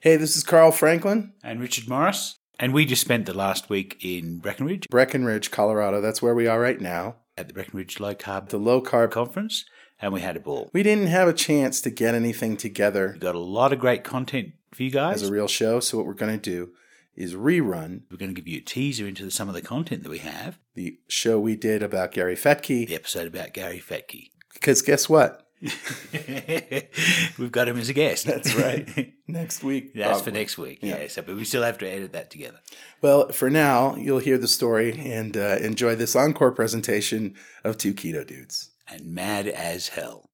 [0.00, 2.38] Hey, this is Carl Franklin, and Richard Morris.
[2.60, 6.00] And we just spent the last week in Breckenridge Breckenridge, Colorado.
[6.00, 7.16] That's where we are right now.
[7.36, 9.10] at the Breckenridge Low Carb The low carb.
[9.10, 9.64] Conference,
[10.00, 10.70] and we had a ball.
[10.72, 14.04] We didn't have a chance to get anything together We got a lot of great
[14.04, 15.20] content for you guys.
[15.20, 15.80] as a real show.
[15.80, 16.70] So what we're going to do
[17.16, 20.04] is rerun We're going to give you a teaser into the, some of the content
[20.04, 20.60] that we have.
[20.76, 22.86] the show we did about Gary Fettke.
[22.86, 24.30] The episode about Gary Fettke.
[24.54, 25.47] Because guess what?
[27.38, 28.26] We've got him as a guest.
[28.26, 29.12] That's right.
[29.26, 29.94] Next week.
[29.94, 30.78] That's for next week.
[30.80, 31.02] Yeah.
[31.02, 31.08] Yeah.
[31.08, 32.60] So, but we still have to edit that together.
[33.02, 37.92] Well, for now, you'll hear the story and uh, enjoy this encore presentation of Two
[37.92, 38.70] Keto Dudes.
[38.88, 40.27] And mad as hell.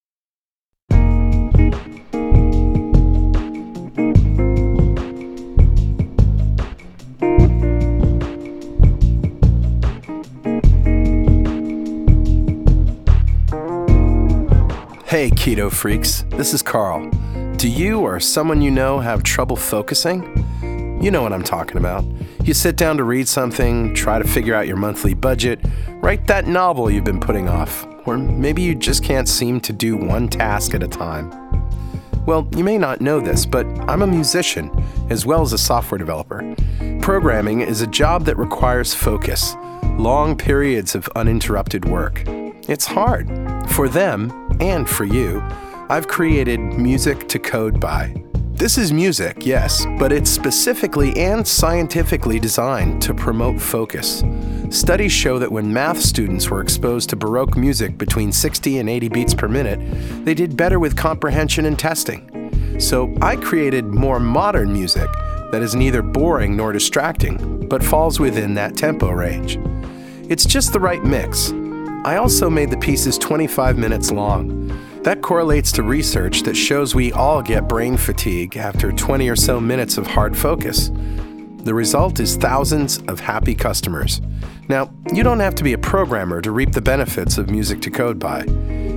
[15.14, 16.24] Hey, keto freaks.
[16.30, 17.08] This is Carl.
[17.56, 20.24] Do you or someone you know have trouble focusing?
[21.00, 22.04] You know what I'm talking about.
[22.42, 25.60] You sit down to read something, try to figure out your monthly budget,
[26.02, 29.96] write that novel you've been putting off, or maybe you just can't seem to do
[29.96, 31.30] one task at a time.
[32.26, 34.68] Well, you may not know this, but I'm a musician
[35.10, 36.56] as well as a software developer.
[37.02, 39.54] Programming is a job that requires focus,
[39.96, 42.24] long periods of uninterrupted work.
[42.66, 43.28] It's hard
[43.70, 45.42] for them and for you.
[45.90, 48.14] I've created Music to Code By.
[48.54, 54.22] This is music, yes, but it's specifically and scientifically designed to promote focus.
[54.70, 59.08] Studies show that when math students were exposed to Baroque music between 60 and 80
[59.10, 62.80] beats per minute, they did better with comprehension and testing.
[62.80, 65.10] So I created more modern music
[65.52, 69.58] that is neither boring nor distracting, but falls within that tempo range.
[70.30, 71.52] It's just the right mix.
[72.04, 74.68] I also made the pieces 25 minutes long.
[75.04, 79.58] That correlates to research that shows we all get brain fatigue after 20 or so
[79.58, 80.90] minutes of hard focus.
[81.64, 84.20] The result is thousands of happy customers.
[84.68, 87.90] Now, you don't have to be a programmer to reap the benefits of music to
[87.90, 88.44] code by.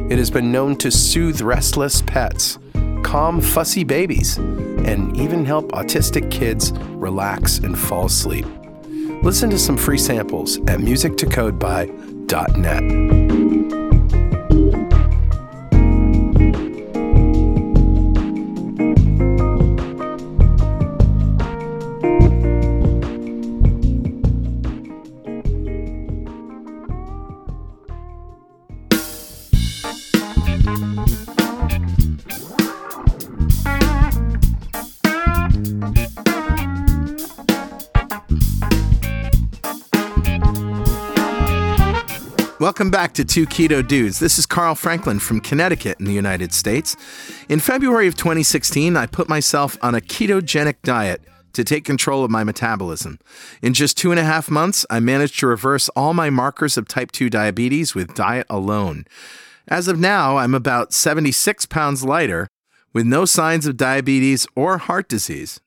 [0.09, 2.59] It has been known to soothe restless pets,
[3.03, 8.45] calm fussy babies, and even help autistic kids relax and fall asleep.
[9.23, 10.79] Listen to some free samples at
[12.27, 13.26] musictocodeby.net.
[42.97, 44.17] back to Two Keto Dudes.
[44.17, 46.95] This is Carl Franklin from Connecticut in the United States.
[47.47, 51.21] In February of 2016, I put myself on a ketogenic diet
[51.53, 53.19] to take control of my metabolism.
[53.61, 56.87] In just two and a half months, I managed to reverse all my markers of
[56.87, 59.05] type 2 diabetes with diet alone.
[59.67, 62.47] As of now, I'm about 76 pounds lighter
[62.93, 65.61] with no signs of diabetes or heart disease.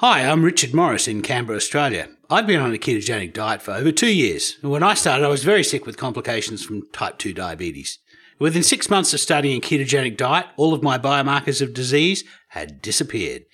[0.00, 2.10] Hi, I'm Richard Morris in Canberra, Australia.
[2.28, 4.58] I've been on a ketogenic diet for over two years.
[4.60, 7.98] When I started, I was very sick with complications from type 2 diabetes.
[8.38, 12.82] Within six months of studying a ketogenic diet, all of my biomarkers of disease had
[12.82, 13.44] disappeared.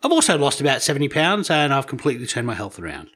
[0.00, 3.10] I've also lost about 70 pounds and I've completely turned my health around.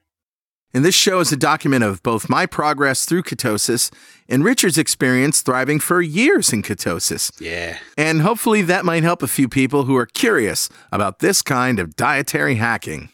[0.74, 3.92] And this show is a document of both my progress through ketosis
[4.28, 7.30] and Richard's experience thriving for years in ketosis.
[7.40, 7.78] Yeah.
[7.96, 11.94] And hopefully that might help a few people who are curious about this kind of
[11.94, 13.10] dietary hacking.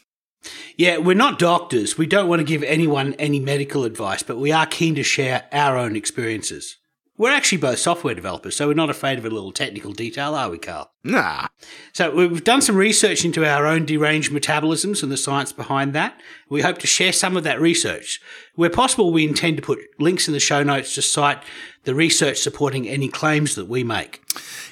[0.75, 1.99] Yeah, we're not doctors.
[1.99, 5.47] We don't want to give anyone any medical advice, but we are keen to share
[5.51, 6.77] our own experiences.
[7.21, 10.49] We're actually both software developers, so we're not afraid of a little technical detail, are
[10.49, 10.89] we, Carl?
[11.03, 11.49] Nah,
[11.93, 16.19] So we've done some research into our own deranged metabolisms and the science behind that.
[16.49, 18.19] We hope to share some of that research.
[18.55, 21.43] Where possible, we intend to put links in the show notes to cite
[21.83, 24.21] the research supporting any claims that we make.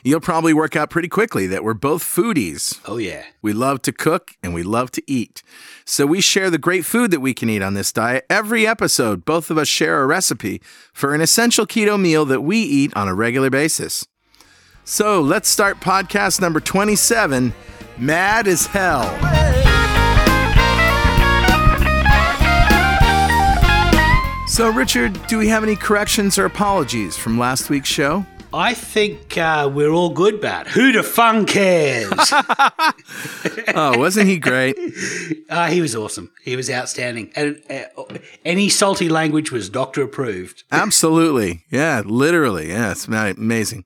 [0.03, 2.79] you'll probably work out pretty quickly that we're both foodies.
[2.85, 3.23] Oh yeah.
[3.41, 5.41] We love to cook and we love to eat.
[5.85, 8.25] So we share the great food that we can eat on this diet.
[8.29, 10.61] Every episode, both of us share a recipe
[10.93, 14.05] for an essential keto meal that we eat on a regular basis.
[14.83, 17.53] So let's start podcast number 27
[17.97, 19.68] Mad as Hell.
[24.59, 28.25] So, Richard, do we have any corrections or apologies from last week's show?
[28.51, 30.67] I think uh, we're all good, Bat.
[30.67, 32.11] Who the fun cares?
[33.73, 34.77] Oh, wasn't he great?
[35.49, 36.31] uh, he was awesome.
[36.43, 37.31] He was outstanding.
[37.37, 38.03] And uh,
[38.43, 40.65] any salty language was doctor approved.
[40.73, 41.63] Absolutely.
[41.69, 42.67] Yeah, literally.
[42.67, 43.85] Yeah, it's amazing.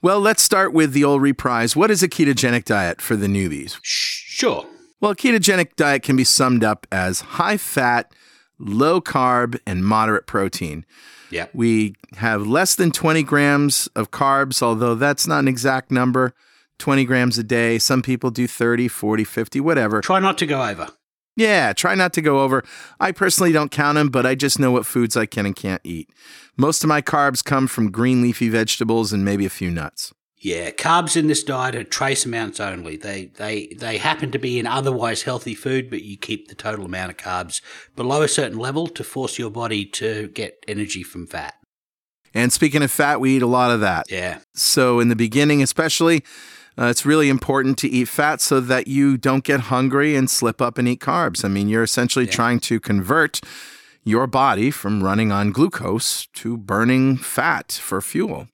[0.00, 1.76] Well, let's start with the old reprise.
[1.76, 3.78] What is a ketogenic diet for the newbies?
[3.82, 4.64] Sure.
[5.02, 8.10] Well, a ketogenic diet can be summed up as high fat,
[8.58, 10.84] low carb, and moderate protein.
[11.30, 11.46] Yeah.
[11.52, 16.34] We have less than 20 grams of carbs, although that's not an exact number.
[16.78, 17.78] 20 grams a day.
[17.78, 20.00] Some people do 30, 40, 50, whatever.
[20.00, 20.88] Try not to go over.
[21.36, 22.64] Yeah, try not to go over.
[22.98, 25.80] I personally don't count them, but I just know what foods I can and can't
[25.84, 26.10] eat.
[26.56, 30.12] Most of my carbs come from green leafy vegetables and maybe a few nuts.
[30.40, 32.96] Yeah, carbs in this diet are trace amounts only.
[32.96, 36.84] They they they happen to be in otherwise healthy food, but you keep the total
[36.84, 37.60] amount of carbs
[37.96, 41.54] below a certain level to force your body to get energy from fat.
[42.34, 44.06] And speaking of fat, we eat a lot of that.
[44.10, 44.38] Yeah.
[44.54, 46.22] So in the beginning, especially,
[46.78, 50.60] uh, it's really important to eat fat so that you don't get hungry and slip
[50.62, 51.44] up and eat carbs.
[51.44, 52.30] I mean, you're essentially Yeah.
[52.32, 53.40] trying to convert
[54.04, 58.46] your body from running on glucose to burning fat for fuel.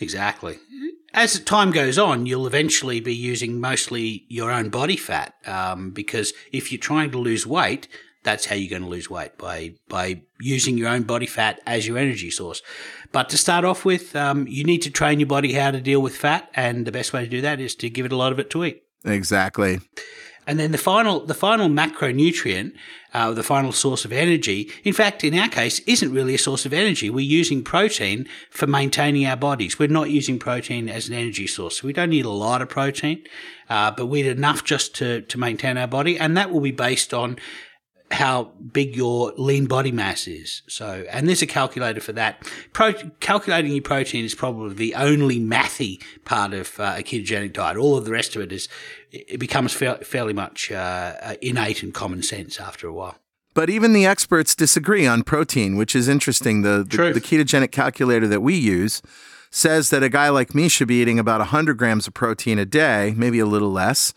[0.00, 0.58] Exactly.
[1.14, 6.32] As time goes on, you'll eventually be using mostly your own body fat um, because
[6.52, 7.86] if you're trying to lose weight,
[8.22, 11.86] that's how you're going to lose weight by by using your own body fat as
[11.86, 12.62] your energy source.
[13.10, 16.00] But to start off with, um, you need to train your body how to deal
[16.00, 18.32] with fat, and the best way to do that is to give it a lot
[18.32, 18.82] of it to eat.
[19.04, 19.80] Exactly.
[20.46, 22.72] And then the final, the final macronutrient,
[23.14, 26.66] uh, the final source of energy, in fact, in our case, isn't really a source
[26.66, 27.08] of energy.
[27.10, 29.78] We're using protein for maintaining our bodies.
[29.78, 31.82] We're not using protein as an energy source.
[31.82, 33.22] We don't need a lot of protein,
[33.70, 36.18] uh, but we need enough just to, to maintain our body.
[36.18, 37.38] And that will be based on
[38.12, 40.62] how big your lean body mass is.
[40.68, 42.46] So, and there's a calculator for that.
[42.72, 47.76] Pro- calculating your protein is probably the only mathy part of uh, a ketogenic diet.
[47.76, 48.68] All of the rest of it is,
[49.10, 53.16] it becomes fa- fairly much uh, innate and common sense after a while.
[53.54, 56.62] But even the experts disagree on protein, which is interesting.
[56.62, 59.02] The, the, the ketogenic calculator that we use
[59.54, 62.64] says that a guy like me should be eating about 100 grams of protein a
[62.64, 64.14] day, maybe a little less,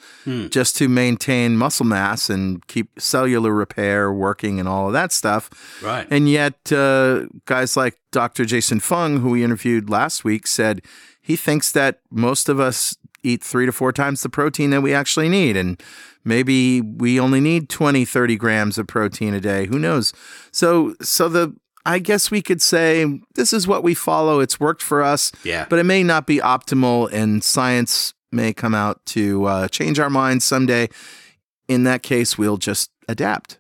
[0.50, 5.50] just to maintain muscle mass and keep cellular repair working and all of that stuff.
[5.84, 6.08] Right.
[6.10, 8.46] And yet, uh, guys like Dr.
[8.46, 10.82] Jason Fung, who we interviewed last week, said
[11.22, 14.94] he thinks that most of us eat three to four times the protein that we
[14.94, 15.58] actually need.
[15.58, 15.82] And
[16.24, 19.66] maybe we only need 20, 30 grams of protein a day.
[19.66, 20.14] Who knows?
[20.52, 21.56] So, so the,
[21.86, 24.40] I guess we could say this is what we follow.
[24.40, 25.66] It's worked for us, Yeah.
[25.70, 30.10] but it may not be optimal, and science may come out to uh, change our
[30.10, 30.90] minds someday.
[31.68, 33.60] In that case, we'll just adapt.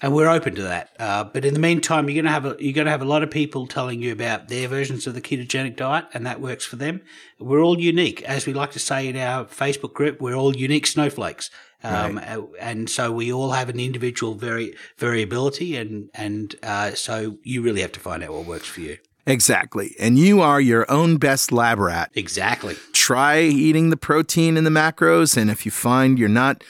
[0.00, 0.90] and we're open to that.
[0.98, 3.30] Uh, but in the meantime, you're gonna have a you're gonna have a lot of
[3.30, 7.00] people telling you about their versions of the ketogenic diet, and that works for them.
[7.38, 10.20] We're all unique, as we like to say in our Facebook group.
[10.20, 11.50] We're all unique snowflakes,
[11.82, 17.38] um, uh, and so we all have an individual vari- variability, and and uh, so
[17.42, 18.98] you really have to find out what works for you.
[19.26, 19.94] Exactly.
[20.00, 22.10] And you are your own best lab rat.
[22.14, 22.76] Exactly.
[22.92, 25.36] try eating the protein and the macros.
[25.36, 26.64] And if you find you're not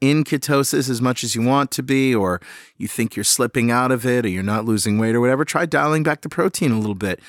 [0.00, 2.40] in ketosis as much as you want to be, or
[2.76, 5.64] you think you're slipping out of it, or you're not losing weight or whatever, try
[5.64, 7.20] dialing back the protein a little bit.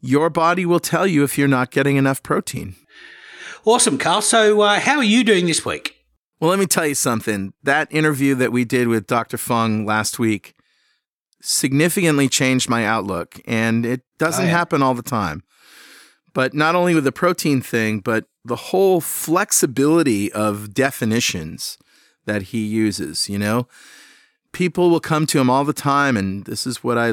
[0.00, 2.76] Your body will tell you if you're not getting enough protein.
[3.64, 4.22] Awesome, Carl.
[4.22, 5.95] So, uh, how are you doing this week?
[6.40, 7.52] Well, let me tell you something.
[7.62, 9.38] That interview that we did with Dr.
[9.38, 10.54] Fung last week
[11.40, 14.52] significantly changed my outlook, and it doesn't Oh, yeah.
[14.56, 15.42] happen all the time.
[16.34, 21.78] But not only with the protein thing, but the whole flexibility of definitions
[22.26, 23.66] that he uses, you know?
[24.52, 27.12] People will come to him all the time, and this is what I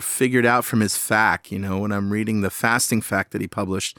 [0.00, 3.48] figured out from his fact, you know, when I'm reading the fasting fact that he
[3.48, 3.98] published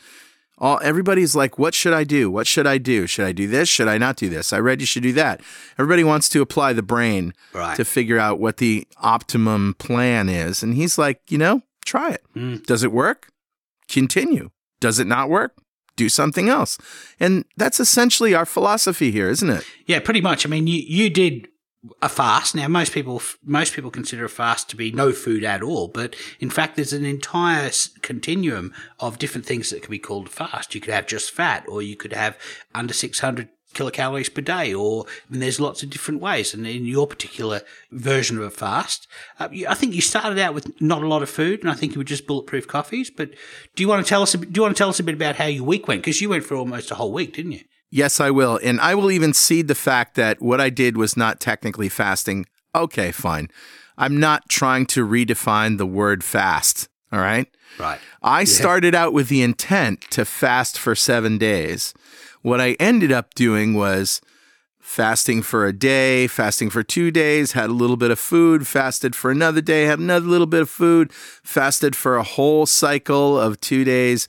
[0.58, 2.32] all everybody's like what should i do?
[2.32, 3.08] What should i do?
[3.08, 3.68] Should i do this?
[3.70, 4.54] Should i not do this?
[4.54, 5.42] I read you should do that.
[5.78, 7.76] Everybody wants to apply the brain Right.
[7.76, 12.24] to figure out what the optimum plan is and he's like you know try it.
[12.36, 12.66] Mm.
[12.66, 13.28] does it work?
[13.88, 14.50] Continue.
[14.80, 15.54] Does it not work?
[15.96, 16.78] Do something else.
[17.20, 19.64] And that's essentially our philosophy here isn't it?
[19.86, 20.46] Yeah, pretty much.
[20.46, 21.48] I mean, you you did
[22.02, 22.56] a fast.
[22.56, 26.16] Now, most people most people consider a fast to be no food at all, but
[26.40, 30.76] in fact, there's an entire continuum of different things that can be called fast.
[30.76, 32.38] You could have just fat, or you could have
[32.74, 36.54] under 600 kilocalories per day, or there's lots of different ways.
[36.54, 37.62] And in your particular
[37.92, 39.08] version of a fast,
[39.40, 41.76] uh, you, I think you started out with not a lot of food, and I
[41.76, 43.12] think you were just bulletproof coffees.
[43.12, 43.32] But
[43.76, 44.34] do you want to tell us?
[44.34, 46.02] Do you want to tell us a bit about how your week went?
[46.02, 47.62] Because you went for almost a whole week, didn't you?
[47.92, 48.60] Yes, I will.
[48.64, 52.46] And I will even cede the fact that what I did was not technically fasting.
[52.74, 53.50] Okay, fine.
[53.98, 56.90] I'm not trying to redefine the word fast.
[57.12, 57.48] All right.
[57.80, 58.00] Right.
[58.22, 61.94] I started out with the intent to fast for seven days.
[62.42, 64.22] What I ended up doing was
[64.80, 69.16] fasting for a day, fasting for two days, had a little bit of food, fasted
[69.16, 73.60] for another day, had another little bit of food, fasted for a whole cycle of
[73.60, 74.28] two days.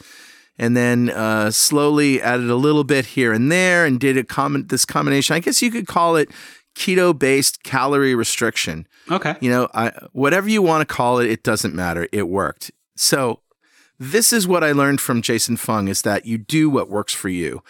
[0.59, 4.69] And then uh, slowly added a little bit here and there and did a comment
[4.69, 5.35] this combination.
[5.37, 6.31] I guess you could call it
[6.75, 8.87] keto based calorie restriction.
[9.11, 9.35] Okay.
[9.41, 12.09] You know, I, whatever you want to call it, it doesn't matter.
[12.13, 12.71] It worked.
[12.97, 13.41] So
[13.99, 17.29] this is what I learned from Jason Fung is that you do what works for
[17.29, 17.63] you.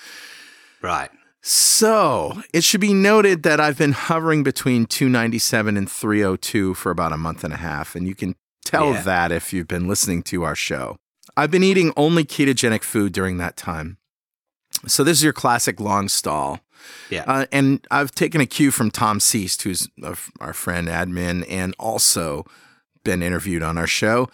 [0.83, 1.11] Right.
[1.43, 7.13] So it should be noted that I've been hovering between 297 and 302 for about
[7.13, 7.95] a month and a half.
[7.95, 9.03] And you can tell Yeah.
[9.03, 10.97] that if you've been listening to our show.
[11.37, 13.99] I've been eating only ketogenic food during that time.
[14.87, 16.61] So this is your classic long stall.
[17.11, 17.25] Yeah.
[17.27, 21.75] Uh, and I've taken a cue from Tom Seast, who's a our friend admin and
[21.79, 22.45] also
[23.05, 24.29] been interviewed on our show,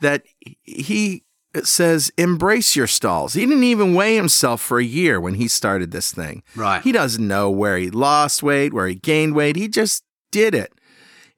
[0.00, 0.24] that
[0.62, 1.24] he
[1.64, 3.32] says, embrace your stalls.
[3.32, 6.42] He didn't even weigh himself for a year when he started this thing.
[6.54, 6.82] Right.
[6.82, 9.56] He doesn't know where he lost weight, where he gained weight.
[9.56, 10.72] He just did it.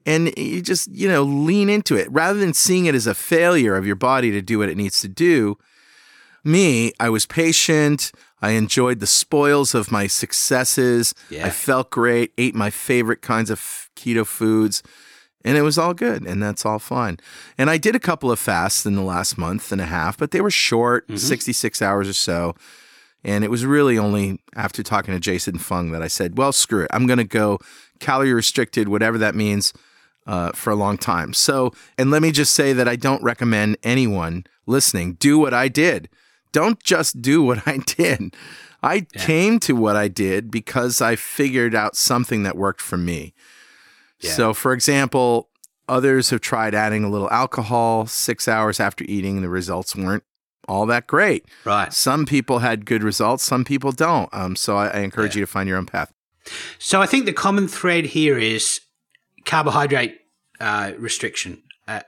[0.08, 3.76] And you just, you know, lean into it rather than seeing it as a failure
[3.76, 5.58] of your body to do what it needs to do.
[6.42, 8.10] Me, I was patient.
[8.40, 11.14] I enjoyed the spoils of my successes.
[11.28, 11.46] Yeah.
[11.46, 14.82] I felt great, ate my favorite kinds of keto foods,
[15.44, 16.22] and it was all good.
[16.22, 17.18] And that's all fine.
[17.58, 20.30] And I did a couple of fasts in the last month and a half, but
[20.30, 21.18] they were short, mm-hmm.
[21.18, 22.54] 66 hours or so.
[23.22, 26.84] And it was really only after talking to Jason Fung that I said, well, screw
[26.84, 26.90] it.
[26.94, 27.58] I'm going to go
[28.00, 29.74] calorie restricted, whatever that means,
[30.28, 31.32] uh, for a long time.
[31.32, 35.68] So, and let me just say that I don't recommend anyone listening do what I
[35.68, 36.08] did.
[36.52, 38.36] Don't just do what I did.
[38.80, 43.34] I came to what I did because I figured out something that worked for me.
[44.20, 44.30] Yeah.
[44.30, 45.48] So, for example,
[45.88, 50.22] others have tried adding a little alcohol six hours after eating, and the results weren't
[50.68, 51.46] all that great.
[51.64, 51.92] Right.
[51.92, 54.28] Some people had good results, some people don't.
[54.32, 56.12] Um, so I, I encourage you to find your own path.
[56.78, 58.80] So I think the common thread here is
[59.52, 60.14] carbohydrate
[60.60, 61.62] uh, restriction.
[61.88, 62.00] Uh,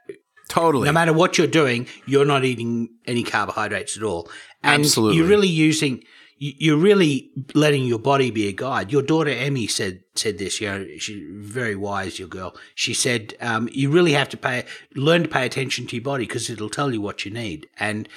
[0.48, 0.84] Totally.
[0.86, 4.28] no matter what you're doing, you're not eating any carbohydrates at all,
[4.62, 5.16] and Absolutely.
[5.16, 5.94] you're really using.
[6.38, 8.90] you- You're really letting your body be a guide.
[8.90, 10.60] Your daughter Emmy said said this.
[10.60, 11.22] You know, she's
[11.58, 12.18] very wise.
[12.18, 12.50] Your girl.
[12.74, 14.64] She said um, you really have to pay
[15.06, 17.68] learn to pay attention to your body because it'll tell you what you need.
[17.78, 18.08] And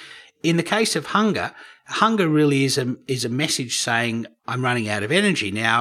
[0.42, 1.48] in the case of hunger,
[2.02, 5.78] hunger really is a is a message saying I'm running out of energy now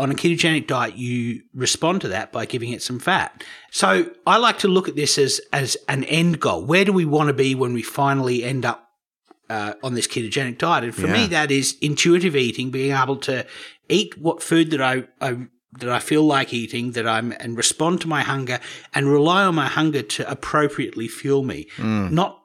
[0.00, 3.44] on a ketogenic diet, you respond to that by giving it some fat.
[3.70, 6.64] So I like to look at this as, as an end goal.
[6.64, 8.88] Where do we want to be when we finally end up
[9.50, 10.84] uh, on this ketogenic diet?
[10.84, 13.46] And for me, that is intuitive eating, being able to
[13.88, 15.46] eat what food that I, I
[15.78, 18.58] that I feel like eating, that I'm and respond to my hunger
[18.92, 22.42] and rely on my hunger to appropriately fuel me, not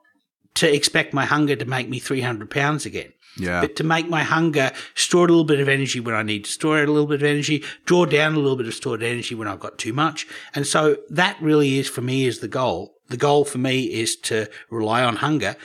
[0.56, 3.62] to expect my hunger to make me 300 pounds again yeah.
[3.62, 6.52] but to make my hunger store a little bit of energy when I need to
[6.52, 9.48] store a little bit of energy, draw down a little bit of stored energy when
[9.48, 10.28] I've got too much.
[10.54, 12.96] And so that really is for me is the goal.
[13.10, 15.56] The goal for me is to rely on hunger,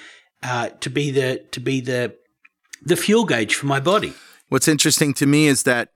[0.42, 2.14] uh, to be the, to be the,
[2.82, 4.12] the fuel gauge for my body.
[4.48, 5.90] What's interesting to me is that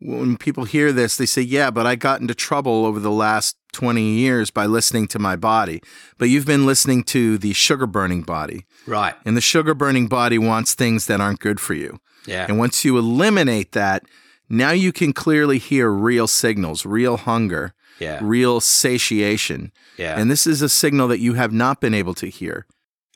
[0.00, 3.56] when people hear this, they say, Yeah, but I got into trouble over the last
[3.72, 5.80] 20 years by listening to my body.
[6.18, 8.66] But you've been listening to the sugar burning body.
[8.86, 9.14] Right.
[9.24, 11.98] And the sugar burning body wants things that aren't good for you.
[12.26, 12.46] Yeah.
[12.48, 14.04] And once you eliminate that,
[14.48, 18.18] now you can clearly hear real signals, real hunger, Yeah.
[18.22, 19.72] real satiation.
[19.96, 20.18] Yeah.
[20.18, 22.66] And this is a signal that you have not been able to hear.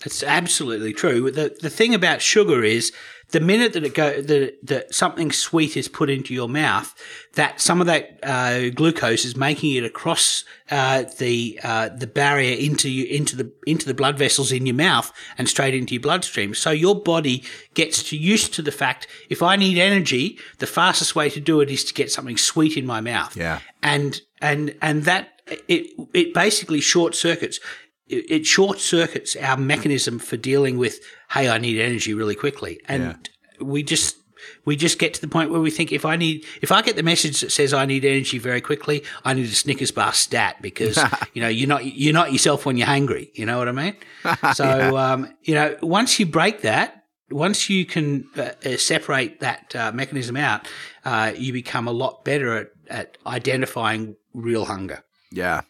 [0.04, 1.30] That's absolutely true.
[1.30, 2.92] The the thing about sugar is
[3.30, 6.94] the minute that it go that that something sweet is put into your mouth,
[7.34, 12.56] that some of that uh, glucose is making it across uh, the uh, the barrier
[12.56, 16.00] into you into the into the blood vessels in your mouth and straight into your
[16.02, 16.54] bloodstream.
[16.54, 17.44] So your body
[17.74, 21.60] gets to used to the fact if I need energy, the fastest way to do
[21.60, 23.60] it is to get something sweet in my mouth Yeah.
[23.82, 25.28] and and and that
[25.68, 27.60] it it basically short circuits
[28.06, 30.98] it, it short circuits our mechanism for dealing with
[31.30, 33.28] hey I need energy really quickly and
[33.60, 34.16] we just
[34.64, 36.96] we just get to the point where we think if I need if I get
[36.96, 40.56] the message that says I need energy very quickly I need a Snickers bar stat
[40.62, 40.98] because
[41.34, 43.96] you know you're not you're not yourself when you're hungry you know what I mean
[44.54, 46.98] so um, you know once you break that
[47.30, 50.66] once you can uh, uh, separate that uh, mechanism out,
[51.04, 55.02] uh, you become a lot better at, at identifying real hunger.
[55.30, 55.62] Yeah.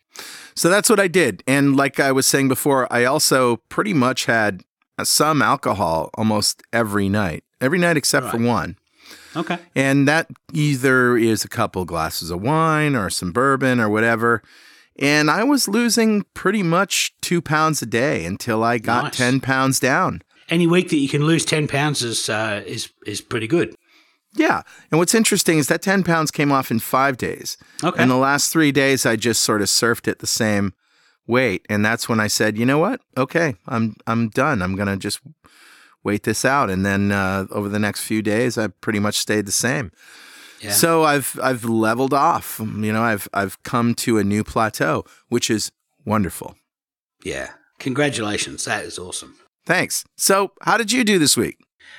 [0.55, 1.43] So that's what I did.
[1.47, 4.65] And like I was saying before, I also pretty much had
[5.05, 8.76] some alcohol almost every night, every night except for one.
[9.37, 9.59] Okay.
[9.75, 14.43] And that either is a couple glasses of wine or some bourbon or whatever.
[14.99, 19.17] And I was losing pretty much two pounds a day until I got Nice.
[19.17, 20.23] 10 pounds down.
[20.49, 23.75] Any week that you can lose ten pounds is uh, is is pretty good.
[24.35, 24.62] Yeah.
[24.90, 27.59] And what's interesting is that 10 pounds came off in five days.
[27.85, 28.00] Okay.
[28.00, 30.73] And the last three days, I just sort of surfed it the same
[31.28, 31.64] weight.
[31.68, 33.00] And that's when I said, you know what?
[33.16, 34.62] Okay, I'm, I'm done.
[34.62, 35.20] I'm going to just
[36.02, 36.70] wait this out.
[36.70, 39.92] And then uh, over the next few days, I pretty much stayed the same.
[40.61, 40.73] Yeah.
[40.73, 42.58] So I've I've leveled off.
[42.58, 45.70] You know, I've I've come to a new plateau, which is
[46.04, 46.56] wonderful.
[47.23, 47.50] Yeah.
[47.78, 48.64] Congratulations.
[48.64, 49.37] That is awesome.
[49.66, 50.04] Thanks.
[50.16, 51.58] So, how did you do this week?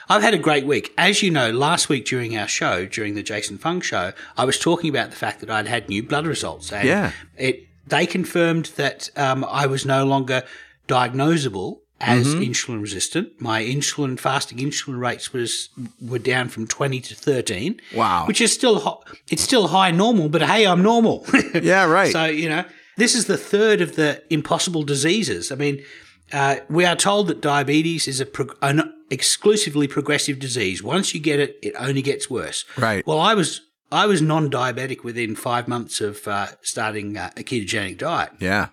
[0.09, 0.91] I've had a great week.
[0.98, 4.59] As you know, last week during our show, during the Jason Fung show, I was
[4.59, 6.74] talking about the fact that I'd had new blood results.
[6.74, 7.12] And Yeah.
[7.38, 10.43] It, they confirmed that um, I was no longer
[10.88, 12.41] diagnosable as Mm-hmm.
[12.51, 13.41] insulin resistant.
[13.41, 15.69] My insulin fasting insulin rates was
[16.01, 17.79] were down from 20 to 13.
[17.93, 18.25] Wow.
[18.25, 21.25] Which is still ho- it's still high normal, but hey, I'm normal.
[21.62, 22.12] Yeah, right.
[22.12, 22.63] So, you know,
[22.96, 25.51] this is the third of the impossible diseases.
[25.51, 25.84] I mean,
[26.31, 30.81] uh, we are told that diabetes is a prog- an exclusively progressive disease.
[30.81, 32.63] Once you get it, it only gets worse.
[32.77, 33.05] Right.
[33.05, 37.98] Well, I was I was non-diabetic within five months of uh, starting uh, a ketogenic
[37.98, 38.31] diet.
[38.39, 38.69] yeah.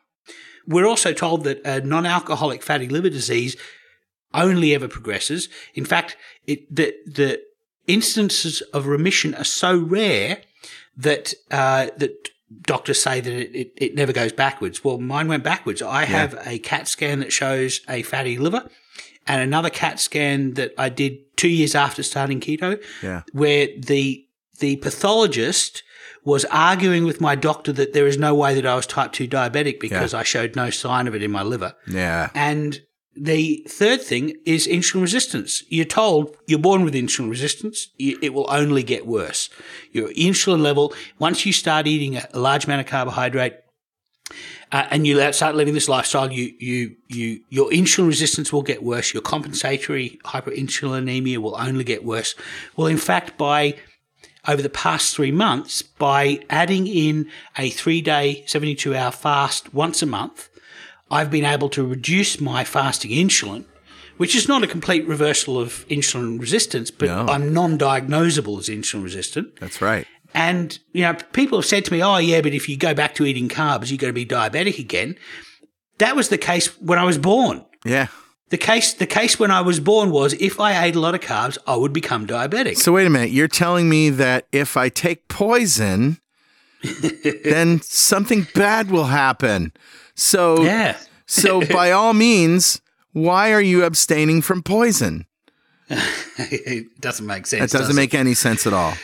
[0.68, 3.56] We're also told that a non-alcoholic fatty liver disease
[4.34, 5.48] only ever progresses.
[5.74, 7.40] In fact, it, the the
[7.86, 10.42] instances of remission are so rare
[10.96, 12.30] that uh, that
[12.62, 14.82] doctors say that it, it, it never goes backwards.
[14.82, 15.82] Well, mine went backwards.
[15.82, 18.68] I have a CAT scan that shows a fatty liver,
[19.26, 23.22] and another CAT scan that I did two years after starting keto, Yeah.
[23.32, 24.25] where the
[24.56, 25.82] the pathologist
[26.24, 29.28] was arguing with my doctor that there is no way that I was type 2
[29.28, 31.74] diabetic because I showed no sign of it in my liver.
[31.86, 32.30] Yeah.
[32.34, 32.80] And
[33.14, 35.62] the third thing is insulin resistance.
[35.68, 37.88] You're told you're born with insulin resistance.
[37.98, 39.48] It will only get worse.
[39.92, 43.54] Your insulin level, once you start eating a, a large amount of carbohydrate,
[44.72, 48.82] uh, and you start living this lifestyle, you, you, you, your insulin resistance will get
[48.82, 49.14] worse.
[49.14, 52.34] Your compensatory hyperinsulinemia will only get worse.
[52.76, 53.76] Well, in fact, by
[54.48, 60.02] over the past three months, by adding in a three day, 72 hour fast once
[60.02, 60.48] a month,
[61.10, 63.64] I've been able to reduce my fasting insulin,
[64.16, 67.26] which is not a complete reversal of insulin resistance, but No.
[67.26, 69.58] I'm non diagnosable as insulin resistant.
[69.60, 70.06] That's right.
[70.34, 73.14] And, you know, people have said to me, oh, yeah, but if you go back
[73.14, 75.16] to eating carbs, you're going to be diabetic again.
[75.98, 77.64] That was the case when I was born.
[77.84, 78.08] Yeah.
[78.48, 81.20] The case, the case when I was born was if I ate a lot of
[81.20, 82.76] carbs, I would become diabetic.
[82.76, 83.30] So wait a minute.
[83.30, 86.18] You're telling me that if I take poison,
[87.44, 89.72] then something bad will happen.
[90.14, 90.96] So yeah.
[91.26, 92.80] so by all means,
[93.12, 95.26] why are you abstaining from poison?
[95.88, 97.72] it doesn't make sense.
[97.72, 98.00] It doesn't does it?
[98.00, 98.94] make any sense at all.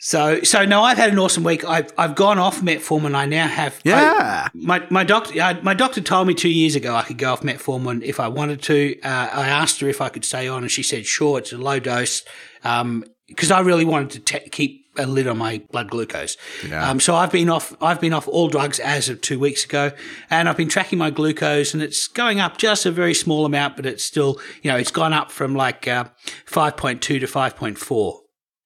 [0.00, 1.64] So, so no, I've had an awesome week.
[1.64, 3.14] I've I've gone off metformin.
[3.16, 3.80] I now have.
[3.84, 4.46] Yeah.
[4.46, 7.32] I- my my doctor uh, my doctor told me two years ago I could go
[7.32, 9.00] off metformin if I wanted to.
[9.02, 11.38] Uh, I asked her if I could stay on, and she said sure.
[11.38, 12.22] It's a low dose.
[12.64, 16.36] Um, because I really wanted to te- keep a lid on my blood glucose.
[16.66, 16.88] Yeah.
[16.88, 17.76] Um, so I've been off.
[17.82, 19.90] I've been off all drugs as of two weeks ago,
[20.30, 23.76] and I've been tracking my glucose, and it's going up just a very small amount,
[23.76, 26.04] but it's still, you know, it's gone up from like uh,
[26.46, 28.20] five point two to five point four.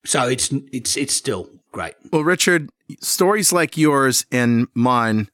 [0.04, 1.94] So it's it's it's still great.
[2.12, 5.28] Well, Richard, stories like yours and mine,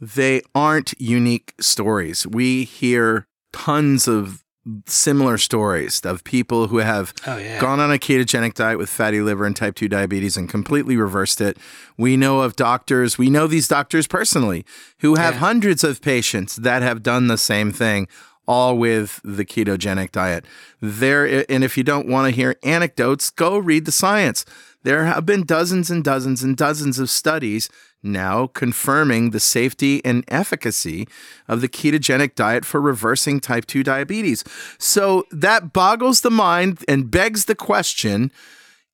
[0.00, 2.26] they aren't unique stories.
[2.26, 4.42] We hear tons of
[4.86, 7.60] similar stories of people who have Oh, yeah.
[7.60, 11.42] gone on a ketogenic diet with fatty liver and type 2 diabetes and completely reversed
[11.42, 11.58] it.
[11.98, 14.64] We know of doctors, we know these doctors personally
[15.00, 15.40] who have Yeah.
[15.40, 18.08] hundreds of patients that have done the same thing
[18.46, 20.44] all with the ketogenic diet.
[20.80, 24.44] There and if you don't want to hear anecdotes, go read the science.
[24.82, 27.70] There have been dozens and dozens and dozens of studies
[28.02, 31.08] now confirming the safety and efficacy
[31.48, 34.44] of the ketogenic diet for reversing type 2 diabetes.
[34.78, 38.30] So that boggles the mind and begs the question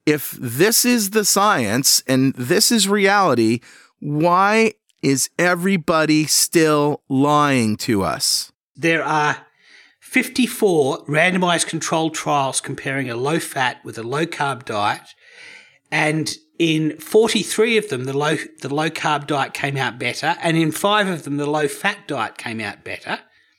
[0.07, 3.61] if this is the science and this is reality,
[3.99, 8.53] why is everybody still lying to us?
[8.81, 9.47] There are
[10.01, 15.14] 54 randomized controlled trials comparing a low fat with a low carb diet.
[15.93, 20.35] And in 43 of them, the low, the low carb diet came out better.
[20.40, 23.19] And in five of them, the low fat diet came out better.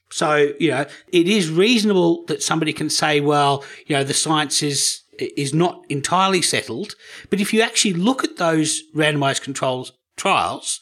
[0.09, 4.63] So, you know, it is reasonable that somebody can say, well, you know, the science
[4.63, 6.95] is, is not entirely settled.
[7.29, 10.81] But if you actually look at those randomized controlled trials,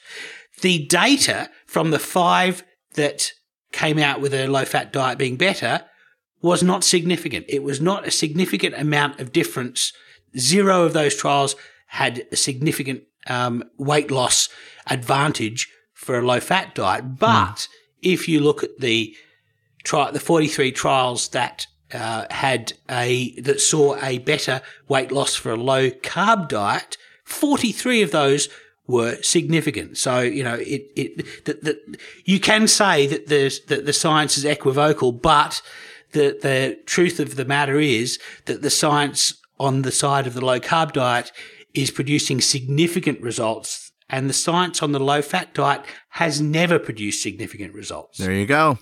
[0.61, 3.33] the data from the five that
[3.71, 5.85] came out with a low fat diet being better
[6.41, 7.45] was not significant.
[7.49, 9.93] It was not a significant amount of difference.
[10.37, 11.55] Zero of those trials
[11.87, 14.49] had a significant um, weight loss
[14.87, 17.17] advantage for a low fat diet.
[17.17, 17.67] But
[18.01, 19.15] if you look at the
[19.83, 25.51] tri- the 43 trials that uh, had a that saw a better weight loss for
[25.51, 28.49] a low carb diet, 43 of those
[28.89, 29.97] were significant.
[29.97, 34.37] So you know it it that that you can say that there's that the science
[34.37, 35.61] is equivocal, but
[36.11, 40.43] the, the truth of the matter is that the science on the side of the
[40.43, 41.31] low carb diet
[41.75, 47.21] is producing significant results and the science on the low fat diet has never produced
[47.21, 48.17] significant results.
[48.17, 48.79] There you go.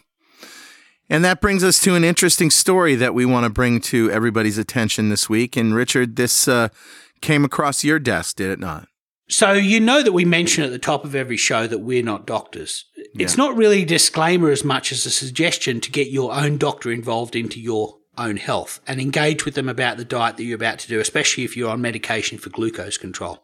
[1.10, 4.58] And that brings us to an interesting story that we want to bring to everybody's
[4.58, 5.56] attention this week.
[5.56, 6.70] And Richard, this uh,
[7.22, 8.88] came across your desk, did it not?
[9.30, 12.26] So, you know that we mention at the top of every show that we're not
[12.26, 12.86] doctors.
[12.96, 13.26] Yeah.
[13.26, 16.92] It's not really a disclaimer as much as a suggestion to get your own doctor
[16.92, 20.80] involved into your own health and engage with them about the diet that you're about
[20.80, 23.44] to do, especially if you're on medication for glucose control.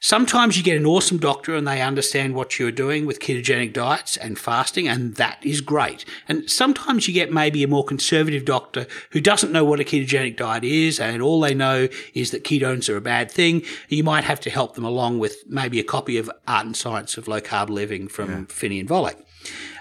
[0.00, 4.16] Sometimes you get an awesome doctor and they understand what you're doing with ketogenic diets
[4.16, 6.04] and fasting, and that is great.
[6.28, 10.36] And sometimes you get maybe a more conservative doctor who doesn't know what a ketogenic
[10.36, 13.64] diet is, and all they know is that ketones are a bad thing.
[13.88, 17.16] You might have to help them along with maybe a copy of Art and Science
[17.16, 18.44] of Low Carb Living from yeah.
[18.48, 19.20] Phinney and Volek.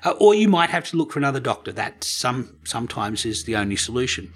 [0.03, 1.71] Uh, or you might have to look for another doctor.
[1.71, 4.31] That some sometimes is the only solution.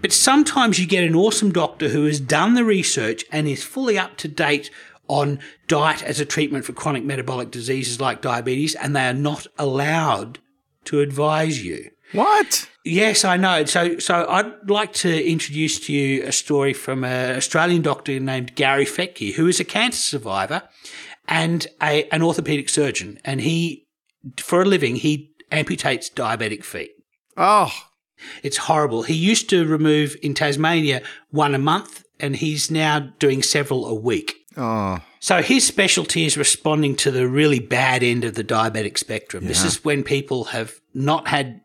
[0.00, 3.98] But sometimes you get an awesome doctor who has done the research and is fully
[3.98, 4.70] up to date
[5.08, 9.46] on diet as a treatment for chronic metabolic diseases like diabetes, and they are not
[9.58, 10.38] allowed
[10.84, 11.90] to advise you.
[12.12, 12.68] What?
[12.84, 13.64] Yes, I know.
[13.64, 18.54] So, so I'd like to introduce to you a story from an Australian doctor named
[18.54, 20.62] Gary Fettke, who is a cancer survivor
[21.26, 23.18] and a, an orthopedic surgeon.
[23.24, 23.86] And he,
[24.38, 26.90] for a living, he amputates diabetic feet.
[27.36, 27.72] Oh,
[28.42, 29.04] it's horrible.
[29.04, 33.94] He used to remove in Tasmania one a month, and he's now doing several a
[33.94, 34.34] week.
[34.56, 34.98] Oh.
[35.20, 39.44] So his specialty is responding to the really bad end of the diabetic spectrum.
[39.44, 39.48] Yeah.
[39.48, 41.61] This is when people have not had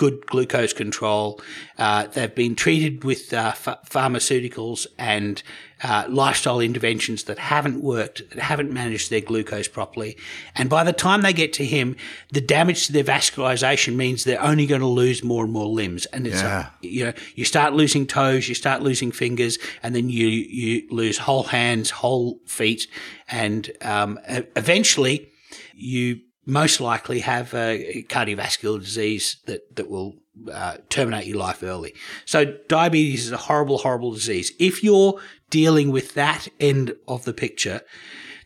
[0.00, 1.38] good glucose control.
[1.76, 5.42] Uh, they've been treated with uh, f- pharmaceuticals and
[5.82, 10.16] uh, lifestyle interventions that haven't worked, that haven't managed their glucose properly.
[10.54, 11.96] And by the time they get to him,
[12.32, 16.06] the damage to their vascularization means they're only going to lose more and more limbs.
[16.06, 16.70] And it's, yeah.
[16.82, 20.88] a, you know, you start losing toes, you start losing fingers, and then you, you
[20.90, 22.86] lose whole hands, whole feet.
[23.28, 24.18] And, um,
[24.56, 25.28] eventually
[25.74, 30.16] you most likely have a cardiovascular disease that, that will
[30.52, 31.94] uh, terminate your life early.
[32.24, 34.52] So diabetes is a horrible, horrible disease.
[34.58, 37.82] If you're dealing with that end of the picture,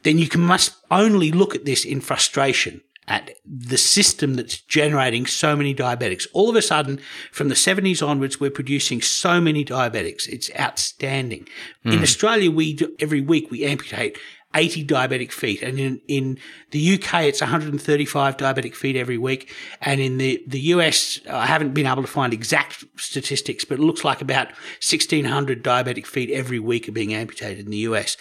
[0.03, 5.27] then you can must only look at this in frustration at the system that's generating
[5.27, 6.27] so many diabetics.
[6.33, 7.01] All of a sudden,
[7.33, 10.27] from the 70s onwards, we're producing so many diabetics.
[10.27, 11.47] It's outstanding.
[11.85, 11.93] Mm.
[11.93, 12.03] In hmm.
[12.03, 14.19] Australia, we do, every week we amputate
[14.55, 15.63] 80 diabetic feet.
[15.63, 16.39] And in, in
[16.71, 19.55] the UK, it's 135 diabetic feet every week.
[19.81, 23.83] And in the, the US, I haven't been able to find exact statistics, but it
[23.83, 24.49] looks like about
[24.83, 28.17] 1600 diabetic feet every week are being amputated in the US.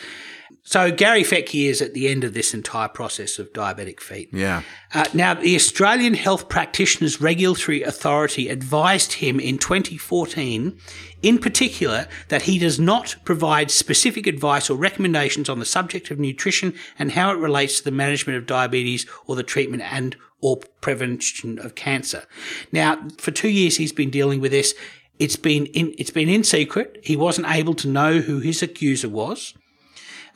[0.66, 4.30] So Gary Fettke is at the end of this entire process of diabetic feet.
[4.32, 4.64] Yeah.
[4.94, 10.78] Uh, now, the Australian Health Practitioners Regulatory Authority advised him in 2014,
[11.22, 16.18] in particular, that he does not provide specific advice or recommendations on the subject of
[16.18, 20.58] nutrition and how it relates to the management of diabetes or the treatment and or
[20.80, 22.24] prevention of cancer.
[22.72, 24.74] Now, for two years, he's been dealing with this.
[25.20, 27.00] It's been in, it's been in secret.
[27.04, 29.54] He wasn't able to know who his accuser was.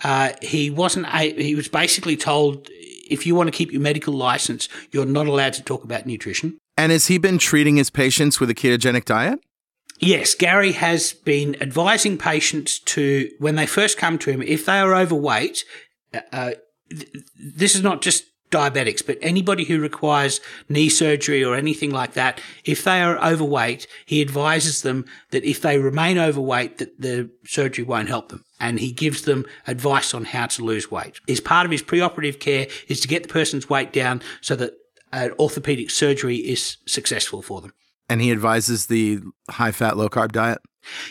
[0.03, 1.07] Uh, he wasn't.
[1.07, 2.69] A, he was basically told
[3.09, 6.57] if you want to keep your medical license, you're not allowed to talk about nutrition.
[6.77, 9.39] And has he been treating his patients with a ketogenic diet?
[9.99, 14.79] Yes, Gary has been advising patients to, when they first come to him, if they
[14.79, 15.63] are overweight,
[16.13, 16.51] uh, uh
[16.89, 22.13] th- this is not just diabetics, but anybody who requires knee surgery or anything like
[22.13, 27.29] that, if they are overweight, he advises them that if they remain overweight, that the
[27.45, 28.43] surgery won't help them.
[28.59, 31.19] And he gives them advice on how to lose weight.
[31.27, 34.73] As part of his preoperative care is to get the person's weight down so that
[35.11, 37.73] an orthopedic surgery is successful for them.
[38.09, 40.59] And he advises the high fat, low carb diet?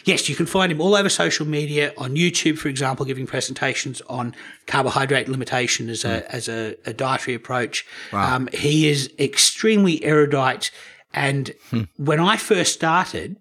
[0.04, 4.00] Yes, you can find him all over social media, on YouTube, for example, giving presentations
[4.02, 4.34] on
[4.66, 6.26] carbohydrate limitation as a, mm.
[6.26, 7.86] as a, a, dietary approach.
[8.12, 8.36] Wow.
[8.36, 10.70] Um, he is extremely erudite.
[11.12, 11.82] And hmm.
[11.96, 13.36] when I first started,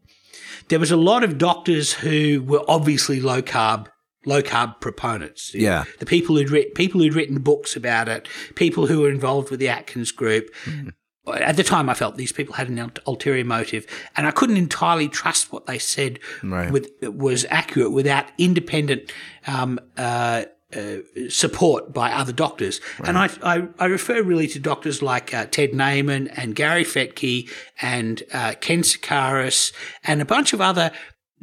[0.69, 3.87] there was a lot of doctors who were obviously low carb
[4.25, 5.53] low carb proponents.
[5.53, 5.83] Yeah.
[5.99, 9.59] The people who'd written, people who'd written books about it, people who were involved with
[9.59, 10.49] the Atkins group.
[10.63, 10.93] Mm
[11.33, 13.85] at the time, I felt these people had an ulterior motive,
[14.15, 16.71] and I couldn't entirely trust what they said right.
[16.71, 19.11] with, was accurate without independent
[19.47, 20.97] um, uh, uh,
[21.29, 22.81] support by other doctors.
[22.99, 23.09] Right.
[23.09, 27.49] And I, I, I, refer really to doctors like uh, Ted Naiman and Gary Fettke
[27.81, 29.71] and uh, Ken Sikaris
[30.03, 30.91] and a bunch of other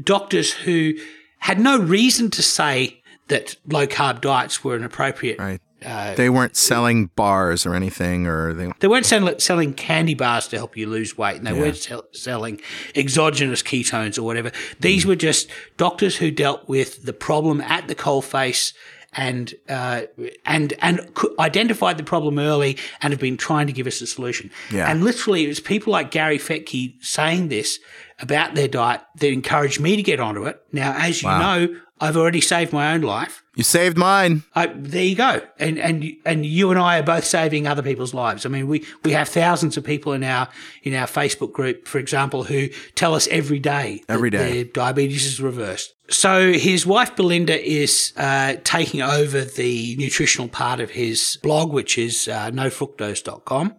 [0.03, 0.95] doctors who
[1.39, 5.39] had no reason to say that low carb diets were an appropriate.
[5.85, 6.15] Right.
[6.17, 8.73] they weren't selling bars or anything, or they.
[8.81, 12.05] They weren't sell- selling candy bars to help you lose weight, and they weren't sell-
[12.13, 12.61] selling
[12.95, 14.51] exogenous ketones or whatever.
[14.81, 18.73] These were just doctors who dealt with the problem at the coalface
[19.15, 20.03] and uh,
[20.47, 21.01] and and
[21.39, 24.51] identified the problem early and have been trying to give us a solution.
[24.71, 24.91] Yeah.
[24.91, 27.79] And literally, it was people like Gary Fettke saying this
[28.23, 30.63] about their diet that encouraged me to get onto it.
[30.73, 33.43] Now, as you know, I've already saved my own life.
[33.55, 34.43] You saved mine.
[34.55, 38.15] I, there you go, and and and you and I are both saving other people's
[38.15, 38.47] lives.
[38.47, 40.49] I mean, we we have thousands of people in our
[40.83, 44.53] in our Facebook group, for example, who tell us every day Every day.
[44.53, 45.93] their diabetes is reversed.
[46.09, 51.99] So his wife Belinda is uh, taking over the nutritional part of his blog, which
[51.99, 53.75] is uh, nofructose.com.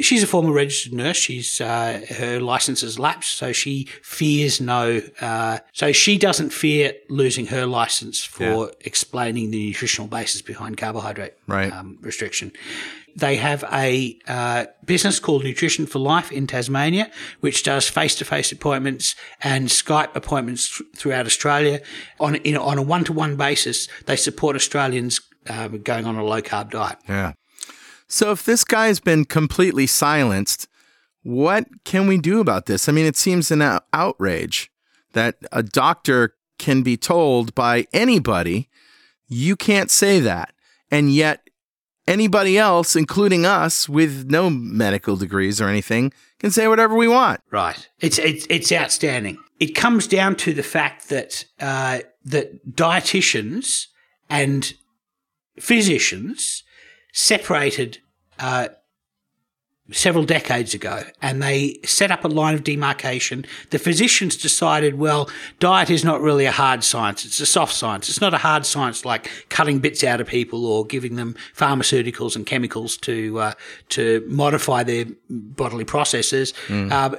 [0.00, 1.18] She's a former registered nurse.
[1.18, 5.02] She's uh, her license has lapsed, so she fears no.
[5.20, 11.34] Uh, so she doesn't fear losing her license for explaining the nutritional basis behind carbohydrate
[11.46, 11.70] Right.
[11.70, 12.52] um, restriction.
[13.14, 19.14] They have a uh, business called Nutrition for Life in Tasmania, which does face-to-face appointments
[19.42, 21.82] and Skype appointments th- throughout Australia
[22.18, 23.86] on in, on a one-to-one basis.
[24.06, 26.96] They support Australians um, going on a low-carb diet.
[27.06, 27.32] Yeah.
[28.12, 30.68] So if this guy's been completely silenced,
[31.22, 32.86] what can we do about this?
[32.86, 33.62] I mean, it seems an
[33.94, 34.70] outrage
[35.14, 38.68] that a doctor can be told by anybody,
[39.28, 40.52] you can't say that.
[40.90, 41.48] And yet,
[42.06, 47.40] anybody else, including us with no medical degrees or anything, can say whatever we want.
[47.50, 47.88] Right.
[47.98, 49.38] It's it's it's outstanding.
[49.58, 53.86] It comes down to the fact that uh, that dietitians
[54.28, 54.74] and
[55.58, 56.64] physicians
[57.12, 58.01] separated
[58.42, 58.68] uh,
[59.90, 63.44] several decades ago, and they set up a line of demarcation.
[63.70, 65.28] The physicians decided, well,
[65.58, 68.08] diet is not really a hard science; it's a soft science.
[68.08, 72.34] It's not a hard science like cutting bits out of people or giving them pharmaceuticals
[72.36, 73.52] and chemicals to uh,
[73.90, 76.52] to modify their bodily processes.
[76.90, 77.10] Uh,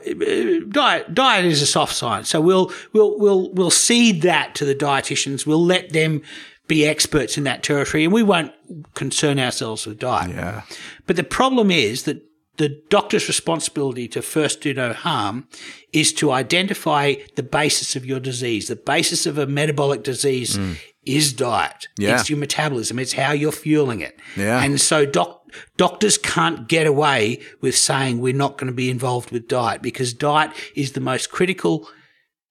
[0.70, 4.76] diet diet is a soft science, so we'll we'll we'll we'll cede that to the
[4.76, 5.46] dietitians.
[5.46, 6.22] We'll let them
[6.67, 8.52] be experts in that territory, and we won't
[8.93, 10.32] concern ourselves with diet.
[10.32, 10.62] Yeah.
[11.06, 12.23] But the problem is that
[12.58, 15.47] the doctor's responsibility to first do no harm
[15.91, 18.67] is to identify the basis of your disease.
[18.67, 20.78] The basis of a metabolic disease mm.
[21.04, 21.88] is diet.
[21.97, 22.19] Yeah.
[22.19, 22.99] It's your metabolism.
[22.99, 24.19] It's how you're fueling it.
[24.38, 24.63] Yeah.
[24.63, 29.32] And so doc- doctors can't get away with saying we're not going to be involved
[29.32, 31.89] with diet because diet is the most critical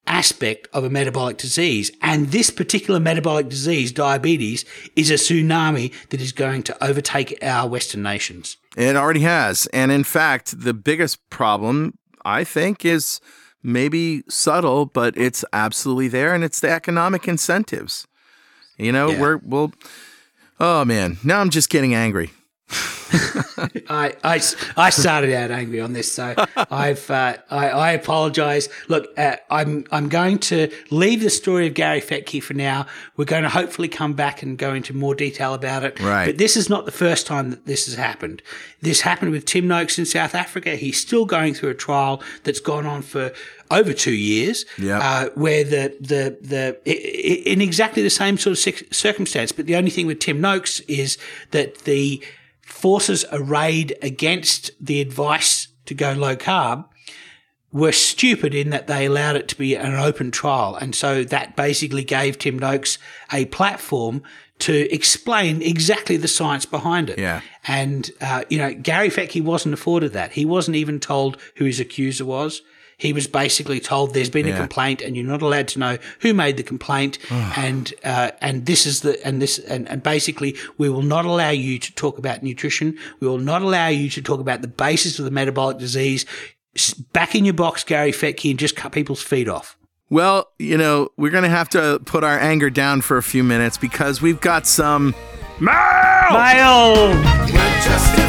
[0.07, 1.91] aspect of a metabolic disease.
[2.03, 4.65] And this particular metabolic disease, diabetes,
[4.97, 8.57] is a tsunami that is going to overtake our Western nations.
[8.77, 9.67] It already has.
[9.73, 13.21] And in fact, the biggest problem, I think, is
[13.63, 18.07] maybe subtle, but it's absolutely there, and it's the economic incentives.
[18.77, 19.21] You know, Yeah.
[19.21, 19.73] we're, we'll,
[20.59, 22.31] oh man, now I'm just getting angry.
[23.89, 24.41] I, I,
[24.77, 28.69] I started out angry on this, so I've uh, I, I apologise.
[28.89, 32.87] Look, uh, I'm I'm going to leave the story of Gary Fettke for now.
[33.17, 36.01] We're going to hopefully come back and go into more detail about it.
[36.01, 36.27] Right.
[36.27, 38.43] But this is not the first time that this has happened.
[38.81, 40.77] This happened with Tim Noakes in South Africa.
[40.77, 43.33] He's still going through a trial that's gone on for
[43.71, 44.65] over two years.
[44.79, 44.99] Yeah.
[44.99, 49.91] Uh, where the the the in exactly the same sort of circumstance, but the only
[49.91, 51.19] thing with Tim Noakes is
[51.51, 52.23] that the
[52.73, 56.87] forces arrayed against the advice to go low carb
[57.71, 60.75] were stupid in that they allowed it to be an open trial.
[60.75, 62.99] And so that basically gave Tim Noakes
[63.33, 64.23] a platform
[64.61, 67.19] to explain exactly the science behind it.
[67.19, 67.41] Yeah.
[67.67, 70.33] And, uh, you know, Gary Fettke wasn't afforded that.
[70.33, 72.63] He wasn't even told who his accuser was.
[73.03, 76.33] He was basically told there's been a complaint and you're not allowed to know who
[76.33, 77.19] made the complaint.
[77.31, 81.51] and, uh, and this is the, and this, and, and basically we will not allow
[81.51, 82.97] you to talk about nutrition.
[83.19, 86.27] We will not allow you to talk about the basis of the metabolic disease.
[87.13, 89.77] Back in your box, Gary Fettke, and just cut people's feet off.
[90.09, 93.43] Well, you know, we're going to have to put our anger down for a few
[93.43, 95.13] minutes because we've got some
[95.59, 95.73] Mail!
[96.31, 98.22] mail.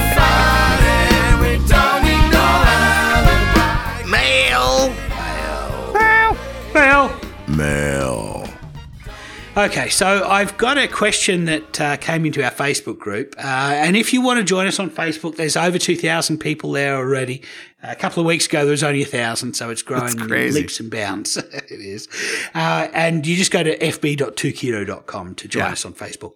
[9.56, 13.36] Okay, so I've got a question that uh, came into our Facebook group.
[13.38, 13.42] Uh,
[13.76, 17.44] and if you want to join us on Facebook, there's over 2,000 people there already.
[17.84, 21.38] A couple of weeks ago, there was only 1,000, so it's growing leaps and bounds.
[21.38, 22.08] it is.
[22.56, 25.72] Uh, and you just go to fb.2keto.com to join Yeah.
[25.74, 26.34] us on Facebook.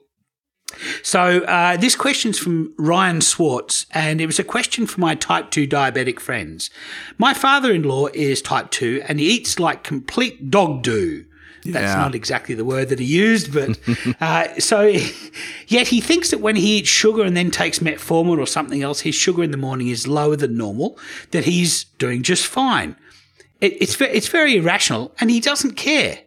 [1.02, 5.50] So uh, this question's from Ryan Swartz, and it was a question for my type
[5.50, 6.70] 2 diabetic friends.
[7.18, 11.24] My father-in-law is type 2, and he eats like complete dog do.
[11.72, 12.02] That's Yeah.
[12.02, 13.78] not exactly the word that he used, but
[14.22, 14.82] uh, so
[15.68, 19.02] yet he thinks that when he eats sugar and then takes metformin or something else,
[19.02, 20.98] his sugar in the morning is lower than normal,
[21.32, 22.96] that he's doing just fine.
[23.62, 26.20] It, it's it's very irrational, and he doesn't care.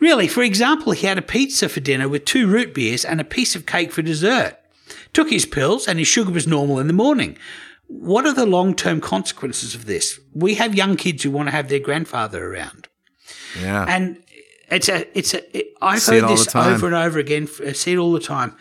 [0.00, 3.24] Really, for example, he had a pizza for dinner with two root beers and a
[3.24, 4.56] piece of cake for dessert.
[5.12, 7.36] Took his pills, and his sugar was normal in the morning.
[7.86, 10.18] What are the long term consequences of this?
[10.34, 12.88] We have young kids who want to have their grandfather around.
[13.60, 13.84] Yeah.
[13.86, 14.16] And
[14.72, 17.48] it's a, it's a, it, I've See heard this over and over again.
[17.66, 18.56] I see it all the time.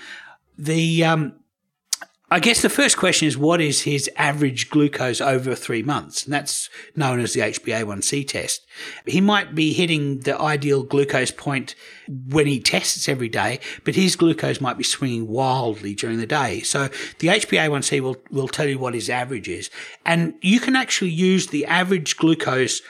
[0.58, 1.34] The, um,
[2.34, 6.24] I guess the first question is what is his average glucose over three months?
[6.24, 8.66] And that's known as the HbA1c test.
[9.06, 11.76] He might be hitting the ideal glucose point
[12.08, 16.62] when he tests every day, but his glucose might be swinging wildly during the day.
[16.62, 16.88] So
[17.20, 19.70] the HbA1c will, will tell you what his average is.
[20.06, 22.82] And you can actually use the average glucose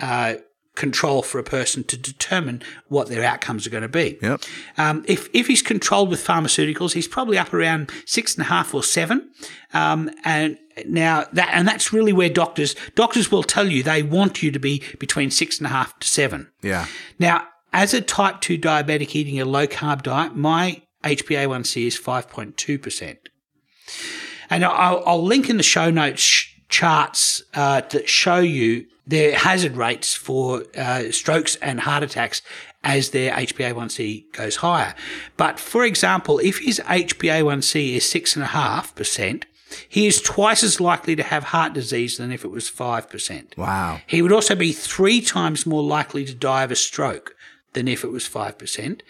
[0.00, 0.36] uh,
[0.80, 4.18] control for a person to determine what their outcomes are going to be.
[4.22, 4.42] Yep.
[4.78, 8.74] Um, if if he's controlled with pharmaceuticals, he's probably up around six and a half
[8.74, 9.30] or seven.
[9.74, 14.42] Um, and now that and that's really where doctors doctors will tell you they want
[14.42, 16.50] you to be between six and a half to seven.
[16.62, 16.86] Yeah.
[17.18, 23.16] Now, as a type 2 diabetic eating a low carb diet, my HbA1c is 5.2%.
[24.48, 29.76] And I'll, I'll link in the show notes charts uh, that show you their hazard
[29.76, 32.42] rates for uh, strokes and heart attacks
[32.82, 34.94] as their HbA1c goes higher.
[35.36, 39.44] But for example, if his HbA1c is 6.5%,
[39.88, 43.56] he is twice as likely to have heart disease than if it was 5%.
[43.56, 44.00] Wow.
[44.06, 47.36] He would also be three times more likely to die of a stroke
[47.72, 49.00] than if it was 5%.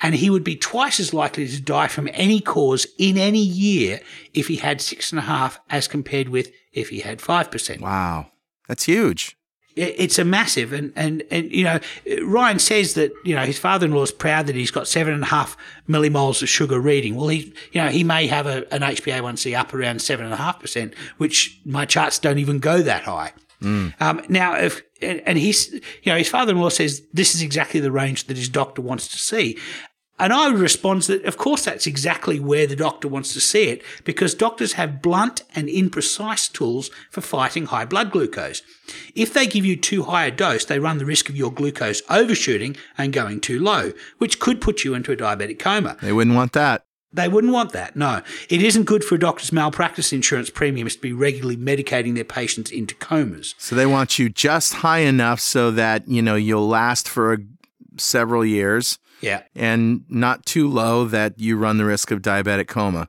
[0.00, 4.00] And he would be twice as likely to die from any cause in any year
[4.32, 7.80] if he had six and a half as compared with if he had 5%.
[7.80, 8.28] Wow.
[8.70, 9.36] That's huge.
[9.74, 11.80] It's a massive, and, and, and, you know,
[12.22, 15.12] Ryan says that, you know, his father in law is proud that he's got seven
[15.12, 15.56] and a half
[15.88, 17.16] millimoles of sugar reading.
[17.16, 20.36] Well, he, you know, he may have a, an HbA1c up around seven and a
[20.36, 23.32] half percent, which my charts don't even go that high.
[23.98, 27.90] Um, now, if and, and he's, you know, his father-in-law says this is exactly the
[27.92, 29.58] range that his doctor wants to see.
[30.20, 33.68] And I would respond that, of course, that's exactly where the doctor wants to see
[33.68, 38.60] it because doctors have blunt and imprecise tools for fighting high blood glucose.
[39.14, 42.02] If they give you too high a dose, they run the risk of your glucose
[42.10, 45.96] overshooting and going too low, which could put you into a diabetic coma.
[46.02, 46.84] They wouldn't want that.
[47.12, 47.96] They wouldn't want that.
[47.96, 52.24] No, it isn't good for a doctor's malpractice insurance premiums to be regularly medicating their
[52.24, 53.54] patients into comas.
[53.58, 57.38] So they want you just high enough so that, you know, you'll last for a,
[57.96, 63.08] several years Yeah, and not too low that you run the risk of diabetic coma.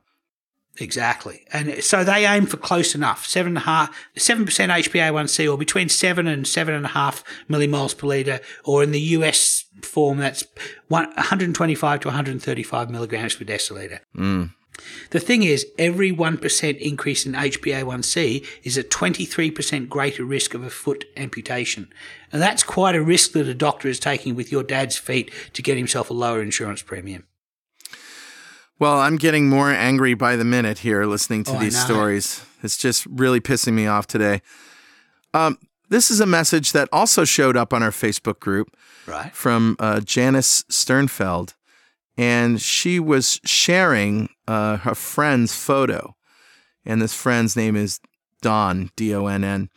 [0.78, 1.44] exactly.
[1.52, 5.58] And so they aim for close enough seven and a half, seven percent HbA1c, or
[5.58, 10.18] between seven and seven and a half millimoles per liter, or in the US form,
[10.18, 10.44] that's
[10.88, 14.00] 125 to 135 milligrams per deciliter.
[14.16, 14.52] Mm.
[15.10, 20.70] The thing is, every 1% increase in HbA1c is a 23% greater risk of a
[20.70, 21.92] foot amputation.
[22.32, 25.62] And that's quite a risk that a doctor is taking with your dad's feet to
[25.62, 27.24] get himself a lower insurance premium.
[28.78, 32.44] Well, I'm getting more angry by the minute here listening to Oh, these stories.
[32.62, 34.42] It's just really pissing me off today.
[35.34, 35.58] Um,
[35.88, 38.74] this is a message that also showed up on our Facebook group
[39.06, 39.32] Right.
[39.34, 41.54] from uh, Janice Sternfeld,
[42.16, 46.14] and she was sharing uh, her friend's photo,
[46.84, 48.00] and this friend's name is
[48.40, 49.70] Don D O N N,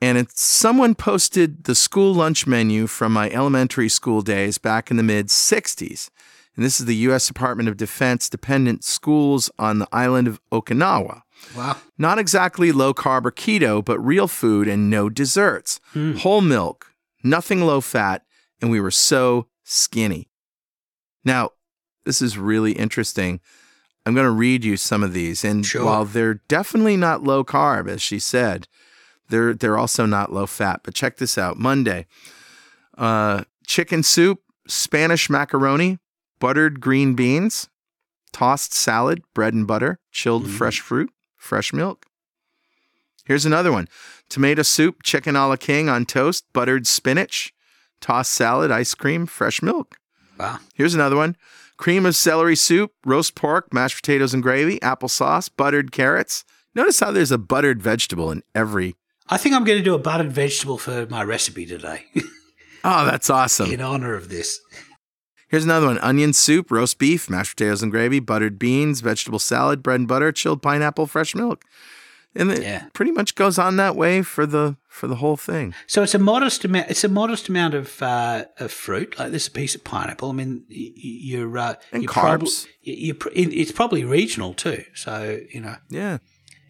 [0.00, 4.96] and it's someone posted the school lunch menu from my elementary school days back in
[4.96, 6.10] the mid '60s,
[6.56, 7.26] and this is the U.S.
[7.26, 11.22] Department of Defense dependent schools on the island of Okinawa.
[11.56, 11.76] Wow.
[11.96, 15.80] Not exactly low carb or keto, but real food and no desserts.
[16.18, 18.22] Whole milk, nothing low fat,
[18.60, 20.27] and we were so skinny.
[21.28, 21.50] Now,
[22.06, 23.40] this is really interesting.
[24.06, 25.84] I'm going to read you some of these, and Sure.
[25.84, 28.66] while they're definitely not low carb, as she said,
[29.28, 30.80] they're they're also not low fat.
[30.82, 32.06] But check this out: Monday,
[32.96, 35.98] uh, chicken soup, Spanish macaroni,
[36.40, 37.68] buttered green beans,
[38.32, 42.06] tossed salad, bread and butter, chilled fresh fruit, fresh milk.
[43.26, 43.86] Here's another one
[44.30, 47.52] tomato soup, chicken a la king on toast, buttered spinach,
[48.00, 49.98] tossed salad, ice cream, fresh milk.
[50.38, 50.58] Wow.
[50.74, 51.36] Here's another one
[51.76, 56.44] cream of celery soup, roast pork, mashed potatoes and gravy, applesauce, buttered carrots.
[56.74, 58.94] Notice how there's a buttered vegetable in every.
[59.28, 62.04] I think I'm going to do a buttered vegetable for my recipe today
[62.84, 63.70] Oh, that's awesome.
[63.70, 64.60] in honor of this.
[65.48, 69.82] Here's another one onion soup, roast beef, mashed potatoes and gravy, buttered beans, vegetable salad,
[69.82, 71.64] bread and butter, chilled pineapple, fresh milk.
[72.34, 72.84] And it Yeah.
[72.92, 75.74] pretty much goes on that way for the for the whole thing.
[75.86, 76.90] So it's a modest amount.
[76.90, 79.18] It's a modest amount of uh, of fruit.
[79.18, 80.30] Like this, a piece of pineapple.
[80.30, 82.66] I mean, you're uh, And you're carbs.
[82.86, 84.84] y- you're, it's probably regional too.
[84.94, 86.18] So you know, Yeah.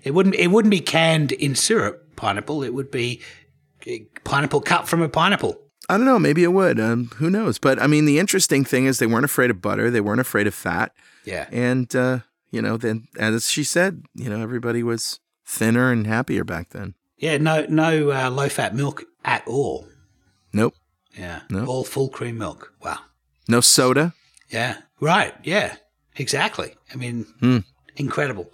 [0.03, 2.63] it wouldn't it wouldn't be canned in syrup pineapple.
[2.63, 3.21] It would be
[3.87, 3.93] uh,
[4.25, 5.61] pineapple cut from a pineapple.
[5.91, 6.19] I don't know.
[6.19, 6.79] Maybe it would.
[6.79, 7.59] Um, who knows?
[7.59, 9.91] But I mean, the interesting thing is they weren't afraid of butter.
[9.91, 10.93] They weren't afraid of fat.
[11.25, 11.47] Yeah.
[11.51, 12.19] And, uh,
[12.51, 15.19] you know, then as she said, you know, everybody was
[15.49, 16.95] thinner and happier back then.
[17.17, 17.39] Yeah.
[17.39, 19.87] No no uh, low fat milk at all.
[20.53, 20.75] Nope.
[21.19, 21.41] Yeah.
[21.51, 21.65] No.
[21.67, 22.73] All full cream milk.
[22.83, 22.99] Wow.
[23.49, 24.15] No soda.
[24.51, 24.77] Yeah.
[25.01, 25.35] Right.
[25.43, 25.77] Yeah.
[26.17, 26.75] Exactly.
[26.93, 27.59] I mean, Hmm.
[27.97, 28.51] incredible.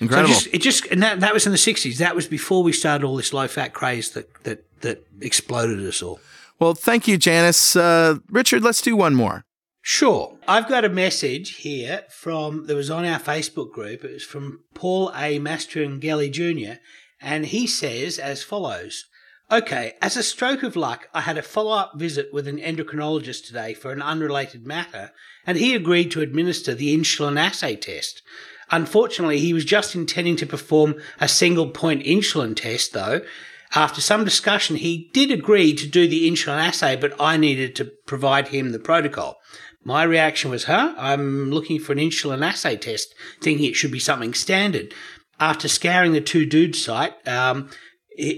[0.00, 0.34] Incredible.
[0.34, 1.98] So just, it just and that, that was in the sixties.
[1.98, 6.02] That was before we started all this low fat craze that that that exploded us
[6.02, 6.20] all.
[6.58, 7.76] well, thank you, Janice.
[7.76, 9.44] Uh, Richard, let's do one more.
[9.82, 10.38] Sure.
[10.46, 14.04] I've got a message here from that was on our Facebook group.
[14.04, 15.38] It was from Paul A.
[15.38, 16.80] Mastrangelli Jr.
[17.20, 19.06] And he says as follows.
[19.52, 23.46] Okay, as a stroke of luck, I had a follow up visit with an endocrinologist
[23.46, 25.10] today for an unrelated matter,
[25.44, 28.22] and he agreed to administer the insulin assay test.
[28.70, 33.22] Unfortunately, he was just intending to perform a single point insulin test, though.
[33.74, 37.90] After some discussion, he did agree to do the insulin assay, but I needed to
[38.06, 39.40] provide him the protocol.
[39.82, 40.94] My reaction was, huh?
[40.98, 44.92] I'm looking for an insulin assay test, thinking it should be something standard.
[45.38, 47.70] After scouring the two dudes site, um,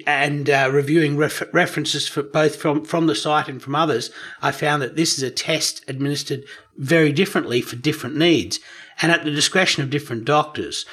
[0.07, 4.53] and uh, reviewing ref- references for both from, from the site and from others, I
[4.53, 6.45] found that this is a test administered
[6.77, 8.61] very differently for different needs
[9.01, 10.85] and at the discretion of different doctors.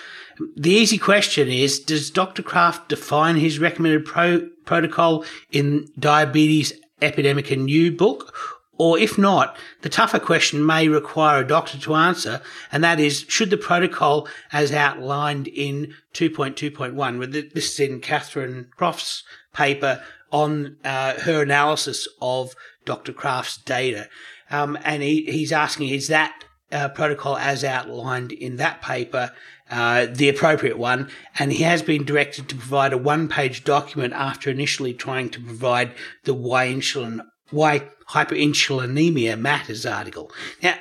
[0.56, 2.42] The easy question is, does Dr.
[2.42, 8.59] Kraft define his recommended pro- protocol in Diabetes Epidemic and You book?
[8.80, 13.26] Or if not, the tougher question may require a doctor to answer, and that is,
[13.28, 19.24] should the protocol as outlined in 2.2.1, with this is in Catherine Crofts'
[19.54, 20.02] paper
[20.32, 22.54] on uh, her analysis of
[22.86, 23.12] Dr.
[23.12, 24.08] Kraft's data,
[24.50, 29.32] um, and he, he's asking, is that uh, protocol as outlined in that paper
[29.70, 31.10] uh, the appropriate one?
[31.38, 35.92] And he has been directed to provide a one-page document after initially trying to provide
[36.24, 40.32] the why insulin why hyperinsulinemia matters article.
[40.62, 40.76] Now,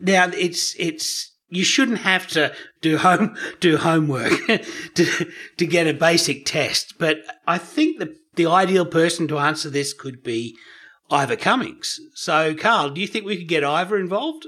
[0.00, 4.32] now it's it's you shouldn't have to do home do homework
[4.94, 9.68] to to get a basic test, but I think the the ideal person to answer
[9.68, 10.56] this could be
[11.10, 12.00] Ivor Cummins.
[12.14, 14.46] So, Carl, do you think we could get Ivor involved?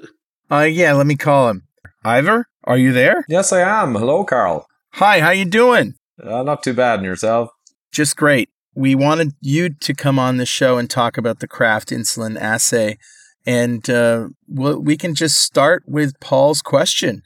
[0.51, 1.63] Uh, yeah, let me call him.
[2.05, 3.25] Ivor, are you there?
[3.29, 3.95] Yes, I am.
[3.95, 4.67] Hello, Carl.
[4.95, 5.95] Hi, how you doing?
[6.23, 7.51] Uh, not too bad, and yourself?
[7.93, 8.49] Just great.
[8.75, 12.99] We wanted you to come on the show and talk about the Kraft insulin assay,
[13.45, 17.23] and uh, we can just start with Paul's question.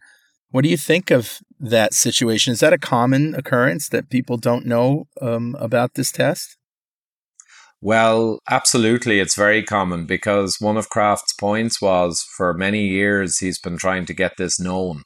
[0.51, 2.53] What do you think of that situation?
[2.53, 6.57] Is that a common occurrence that people don't know um, about this test?
[7.81, 9.21] Well, absolutely.
[9.21, 14.07] It's very common because one of Kraft's points was for many years he's been trying
[14.07, 15.03] to get this known.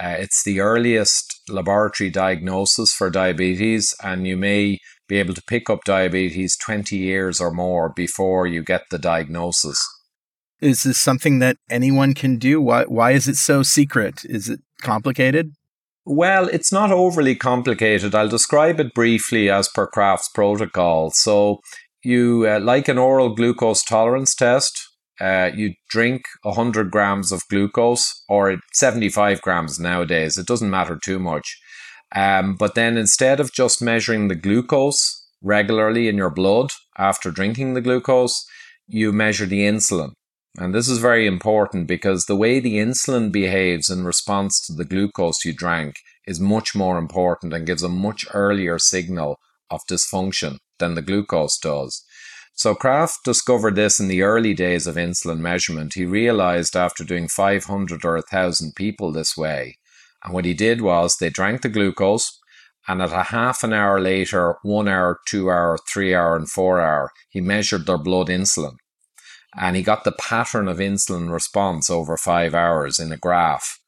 [0.00, 4.78] Uh, it's the earliest laboratory diagnosis for diabetes, and you may
[5.08, 9.84] be able to pick up diabetes 20 years or more before you get the diagnosis.
[10.60, 12.60] Is this something that anyone can do?
[12.60, 14.24] Why, why is it so secret?
[14.24, 15.52] Is it complicated?
[16.04, 18.14] Well, it's not overly complicated.
[18.14, 21.10] I'll describe it briefly as per Kraft's protocol.
[21.10, 21.60] So,
[22.02, 24.87] you uh, like an oral glucose tolerance test.
[25.20, 30.38] Uh, you drink 100 grams of glucose or 75 grams nowadays.
[30.38, 31.60] It doesn't matter too much.
[32.14, 37.74] Um, but then instead of just measuring the glucose regularly in your blood after drinking
[37.74, 38.46] the glucose,
[38.86, 40.12] you measure the insulin.
[40.56, 44.84] And this is very important because the way the insulin behaves in response to the
[44.84, 45.96] glucose you drank
[46.26, 49.38] is much more important and gives a much earlier signal
[49.70, 52.04] of dysfunction than the glucose does.
[52.58, 55.94] So Kraft discovered this in the early days of insulin measurement.
[55.94, 59.78] He realized after doing 500 or 1,000 people this way.
[60.24, 62.36] And what he did was they drank the glucose,
[62.88, 66.80] and at a half an hour later, one hour, two hour, three hour, and four
[66.80, 68.74] hour, he measured their blood insulin.
[69.56, 73.78] And he got the pattern of insulin response over five hours in a graph.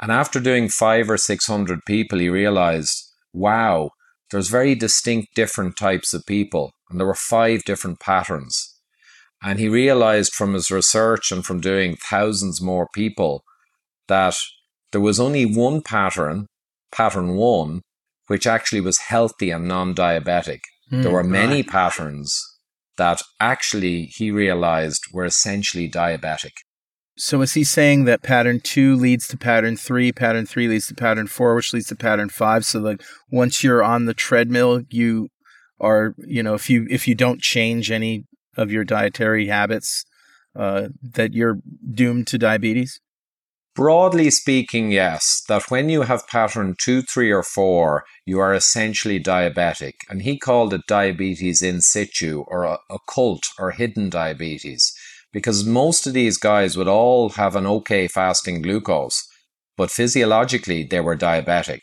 [0.00, 3.90] And after doing five or 600 people, he realized, wow,
[4.30, 6.70] there's very distinct different types of people.
[6.90, 8.76] And there were five different patterns.
[9.42, 13.42] And he realized from his research and from doing thousands more people
[14.08, 14.36] that
[14.92, 16.46] there was only one pattern,
[16.92, 17.80] pattern one,
[18.26, 20.60] which actually was healthy and non diabetic.
[20.90, 22.38] Hmm, there were many patterns
[22.96, 26.52] that actually he realized were essentially diabetic.
[27.16, 30.94] So is he saying that pattern two leads to pattern three, pattern three leads to
[30.94, 32.64] pattern four, which leads to pattern five?
[32.64, 35.28] So like once you're on the treadmill, you
[35.80, 38.24] are, you know, if you if you don't change any
[38.56, 40.04] of your dietary habits,
[40.56, 41.58] uh, that you're
[41.94, 43.00] doomed to diabetes?
[43.76, 49.22] Broadly speaking, yes, that when you have pattern two, three, or four, you are essentially
[49.22, 49.94] diabetic.
[50.08, 54.92] And he called it diabetes in situ or occult or hidden diabetes
[55.32, 59.26] because most of these guys would all have an okay fasting glucose,
[59.76, 61.80] but physiologically they were diabetic.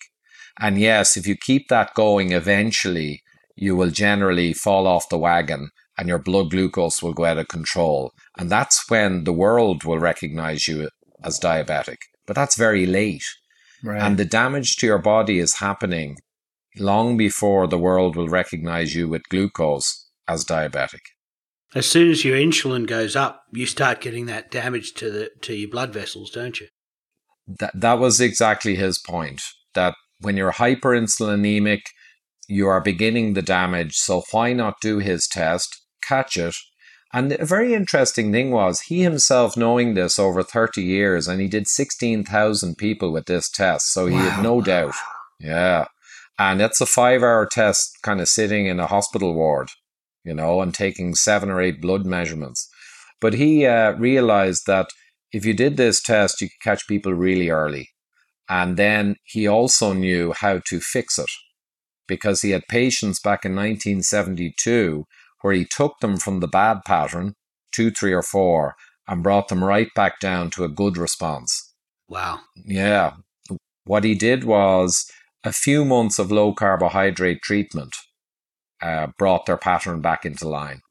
[0.60, 3.22] And yes, if you keep that going, eventually
[3.58, 7.48] you will generally fall off the wagon and your blood glucose will go out of
[7.48, 8.14] control.
[8.38, 10.90] And that's when the world will recognize you
[11.24, 11.98] as diabetic.
[12.26, 13.26] But that's very late.
[13.84, 14.02] Right.
[14.02, 16.18] And the damage to your body is happening
[16.78, 21.02] long before the world will recognize you with glucose as diabetic
[21.76, 25.54] as soon as your insulin goes up, you start getting that damage to the to
[25.54, 26.68] your blood vessels, don't you?
[27.48, 29.42] That that was exactly his point.
[29.74, 31.82] That when you're hyperinsulinemic,
[32.48, 33.96] you are beginning the damage.
[33.96, 36.56] So why not do his test, catch it?
[37.14, 41.48] And a very interesting thing was he himself knowing this over 30 years, and he
[41.48, 43.94] did 16,000 people with this test.
[43.94, 44.30] So he wow.
[44.30, 44.96] had no doubt.
[45.40, 45.86] Yeah.
[46.38, 49.70] And it's a five hour test, kind of sitting in a hospital ward
[50.28, 52.70] you know, and taking seven or eight blood measurements.
[53.22, 54.88] But he uh, realized that
[55.32, 57.90] if you did this test, you could catch people really early.
[58.50, 61.30] And then he also knew how to fix it
[62.08, 65.06] because he had patients back in 1972
[65.42, 67.34] where he took them from the bad pattern,
[67.72, 68.76] two, three, or four,
[69.08, 71.74] and brought them right back down to a good response.
[72.10, 72.40] Wow.
[72.66, 73.14] Yeah.
[73.86, 75.10] What he did was
[75.44, 77.96] a few months of low carbohydrate treatment
[78.82, 80.82] uh, brought their pattern back into line.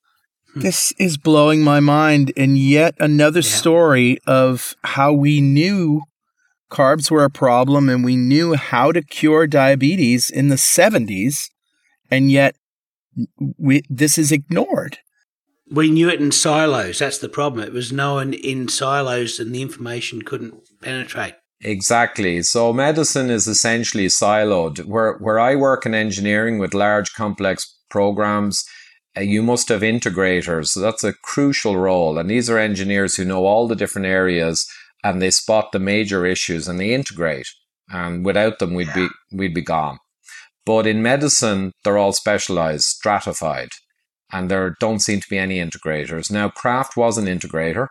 [0.55, 0.61] Hmm.
[0.61, 3.51] This is blowing my mind, and yet another yeah.
[3.51, 6.03] story of how we knew
[6.71, 11.51] carbs were a problem and we knew how to cure diabetes in the 70s,
[12.11, 12.57] and yet
[13.59, 14.99] we, this is ignored.
[15.71, 17.01] We knew it in silos.
[17.01, 17.67] That's the problem.
[17.67, 21.35] It was known in silos, and the information couldn't penetrate.
[21.61, 22.43] Exactly.
[22.43, 24.85] So medicine is essentially siloed.
[24.85, 28.65] Where where I work in engineering with large complex programs,
[29.17, 30.69] uh, you must have integrators.
[30.69, 32.19] So that's a crucial role.
[32.19, 34.69] And these are engineers who know all the different areas
[35.07, 37.49] and they spot the major issues and they integrate.
[37.89, 39.99] And without them, we'd be we'd be gone.
[40.65, 43.69] But in medicine, they're all specialized, stratified,
[44.33, 46.31] and there don't seem to be any integrators.
[46.31, 47.87] Now, Kraft was an integrator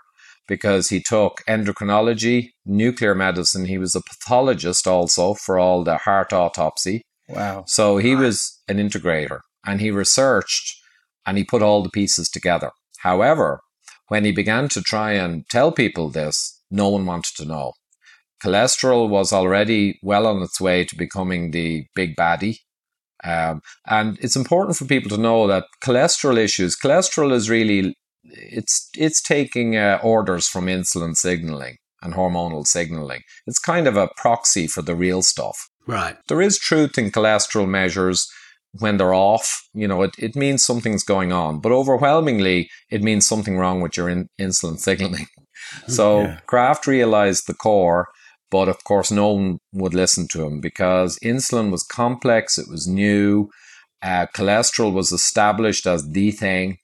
[0.46, 3.66] because he took endocrinology, nuclear medicine.
[3.66, 7.02] He was a pathologist also for all the heart autopsy.
[7.30, 7.64] Wow.
[7.66, 10.78] So he was an integrator and he researched
[11.26, 12.72] and he put all the pieces together.
[13.00, 13.62] However,
[14.10, 17.74] when he began to try and tell people this, no one wanted to know.
[18.44, 22.58] Cholesterol was already well on its way to becoming the big baddie.
[23.24, 28.90] Um, and it's important for people to know that cholesterol issues, cholesterol is really, it's,
[28.96, 33.22] it's taking uh, orders from insulin signaling and hormonal signaling.
[33.48, 35.70] It's kind of a proxy for the real stuff.
[35.88, 36.18] Right.
[36.28, 38.28] There is truth in cholesterol measures
[38.80, 41.60] when they're off, you know, it, it means something's going on.
[41.60, 45.28] But overwhelmingly, it means something wrong with your in, insulin signaling.
[45.88, 46.40] So yeah.
[46.48, 48.08] Kraft realized the core,
[48.52, 52.88] but of course, no one would listen to him because insulin was complex, it was
[52.88, 53.50] new,
[54.02, 56.78] uh, cholesterol was established as the thing.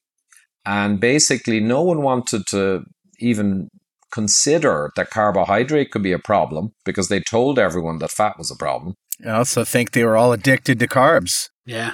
[0.66, 2.84] And basically, no one wanted to
[3.20, 3.70] even
[4.12, 8.56] consider that carbohydrate could be a problem because they told everyone that fat was a
[8.56, 8.96] problem.
[9.26, 11.50] I also think they were all addicted to carbs.
[11.66, 11.94] Yeah.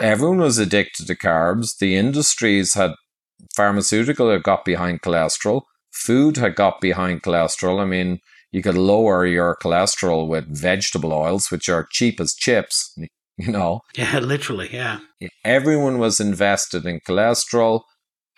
[0.00, 1.78] Everyone was addicted to carbs.
[1.78, 2.92] The industries had
[3.54, 5.62] pharmaceutical had got behind cholesterol.
[5.92, 7.80] Food had got behind cholesterol.
[7.80, 8.20] I mean,
[8.50, 12.96] you could lower your cholesterol with vegetable oils, which are cheap as chips,
[13.36, 13.80] you know.
[13.96, 15.00] Yeah, literally, yeah.
[15.44, 17.82] Everyone was invested in cholesterol.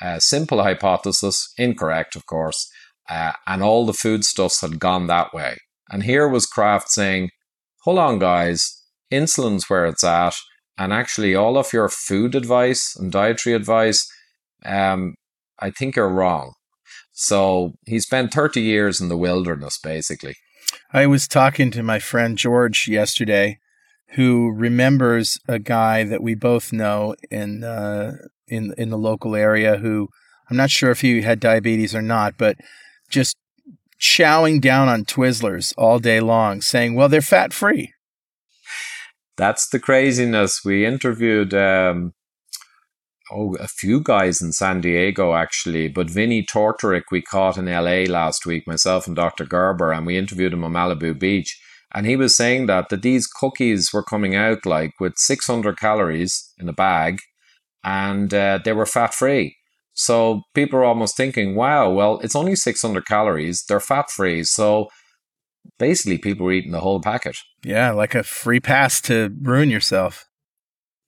[0.00, 2.68] Uh, simple hypothesis, incorrect, of course.
[3.08, 5.56] Uh, and all the foodstuffs had gone that way.
[5.90, 7.30] And here was Kraft saying,
[7.82, 10.34] hold on, guys, insulin's where it's at
[10.76, 14.10] and actually all of your food advice and dietary advice,
[14.64, 15.14] um,
[15.58, 16.54] I think are wrong.
[17.14, 20.34] So he spent 30 years in the wilderness, basically.
[20.92, 23.58] I was talking to my friend George yesterday,
[24.10, 28.16] who remembers a guy that we both know in uh,
[28.48, 29.76] in in the local area.
[29.76, 30.08] Who
[30.50, 32.56] I'm not sure if he had diabetes or not, but
[33.08, 33.36] just
[34.00, 37.94] chowing down on Twizzlers all day long, saying, "Well, they're fat free."
[39.36, 40.64] that's the craziness.
[40.64, 42.12] We interviewed um,
[43.30, 48.04] oh, a few guys in San Diego actually, but Vinnie Tortorich we caught in LA
[48.12, 49.44] last week, myself and Dr.
[49.44, 51.60] Gerber, and we interviewed him on Malibu Beach.
[51.94, 56.52] And he was saying that, that these cookies were coming out like with 600 calories
[56.58, 57.18] in a bag
[57.84, 59.56] and uh, they were fat free.
[59.92, 63.64] So people are almost thinking, wow, well, it's only 600 calories.
[63.68, 64.42] They're fat free.
[64.42, 64.88] So
[65.78, 67.36] basically, people were eating the whole packet.
[67.62, 70.24] Yeah, like a free pass to ruin yourself.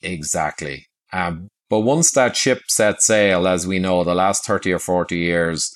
[0.02, 0.86] Exactly.
[1.12, 5.16] Um, but once that ship set sail, as we know, the last 30 or 40
[5.16, 5.74] years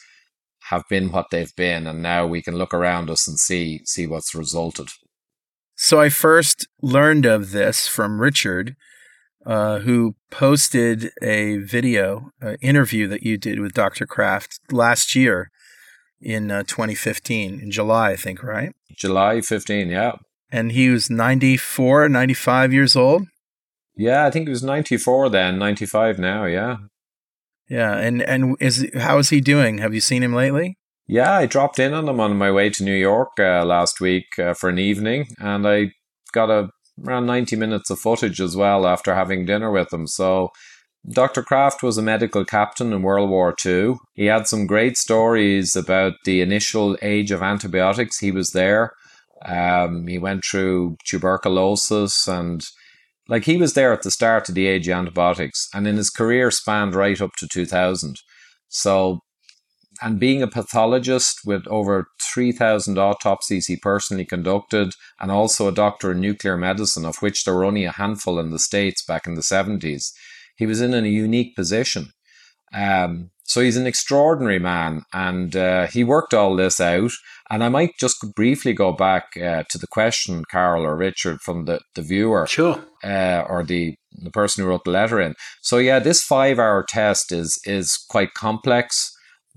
[0.70, 1.86] have been what they've been.
[1.86, 4.88] And now we can look around us and see, see what's resulted.
[5.74, 8.76] So I first learned of this from Richard,
[9.44, 14.06] uh, who posted a video uh, interview that you did with Dr.
[14.06, 15.50] Kraft last year
[16.20, 18.72] in uh, 2015, in July, I think, right?
[18.94, 20.16] July 15, yeah.
[20.52, 23.26] And he was 94, 95 years old.
[24.00, 26.78] Yeah, I think it was 94 then, 95 now, yeah.
[27.68, 29.76] Yeah, and and is how is he doing?
[29.76, 30.78] Have you seen him lately?
[31.06, 34.38] Yeah, I dropped in on him on my way to New York uh, last week
[34.38, 35.92] uh, for an evening, and I
[36.32, 36.70] got a
[37.04, 40.06] around 90 minutes of footage as well after having dinner with him.
[40.06, 40.48] So
[41.12, 41.42] Dr.
[41.42, 43.96] Kraft was a medical captain in World War II.
[44.14, 48.18] He had some great stories about the initial age of antibiotics.
[48.18, 48.92] He was there.
[49.44, 52.62] Um, he went through tuberculosis and
[53.30, 56.10] like he was there at the start of the age of antibiotics and in his
[56.10, 58.16] career spanned right up to 2000.
[58.68, 59.20] So,
[60.02, 66.10] and being a pathologist with over 3,000 autopsies he personally conducted, and also a doctor
[66.12, 69.34] in nuclear medicine, of which there were only a handful in the States back in
[69.34, 70.12] the 70s,
[70.56, 72.12] he was in a unique position.
[72.72, 77.10] Um, so he's an extraordinary man, and uh, he worked all this out.
[77.50, 81.64] And I might just briefly go back uh, to the question, Carol or Richard, from
[81.64, 82.84] the, the viewer, Sure.
[83.04, 85.34] uh, or the the person who wrote the letter in.
[85.62, 89.10] So yeah, this five hour test is is quite complex,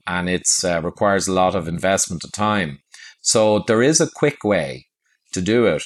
[0.07, 2.79] and it uh, requires a lot of investment of time.
[3.21, 4.87] So there is a quick way
[5.33, 5.83] to do it.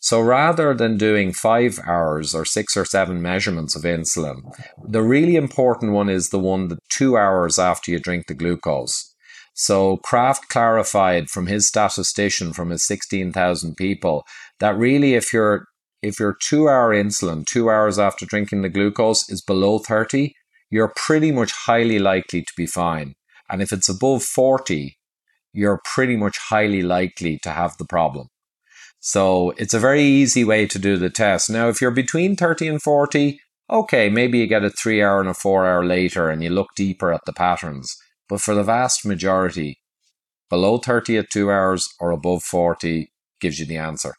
[0.00, 4.36] So rather than doing five hours or six or seven measurements of insulin,
[4.86, 9.14] the really important one is the one that two hours after you drink the glucose.
[9.58, 14.26] So Kraft clarified from his statistician from his 16,000 people
[14.60, 15.64] that really if your
[16.02, 20.34] if your two hour insulin two hours after drinking the glucose is below 30,
[20.70, 23.14] you're pretty much highly likely to be fine.
[23.50, 24.98] And if it's above 40,
[25.54, 28.28] you're pretty much highly likely to have the problem.
[29.00, 31.48] So it's a very easy way to do the test.
[31.48, 33.40] Now, if you're between 30 and 40,
[33.70, 36.68] okay, maybe you get a three hour and a four hour later and you look
[36.76, 37.96] deeper at the patterns.
[38.28, 39.80] But for the vast majority,
[40.50, 44.14] below 30 at two hours or above 40 gives you the answer.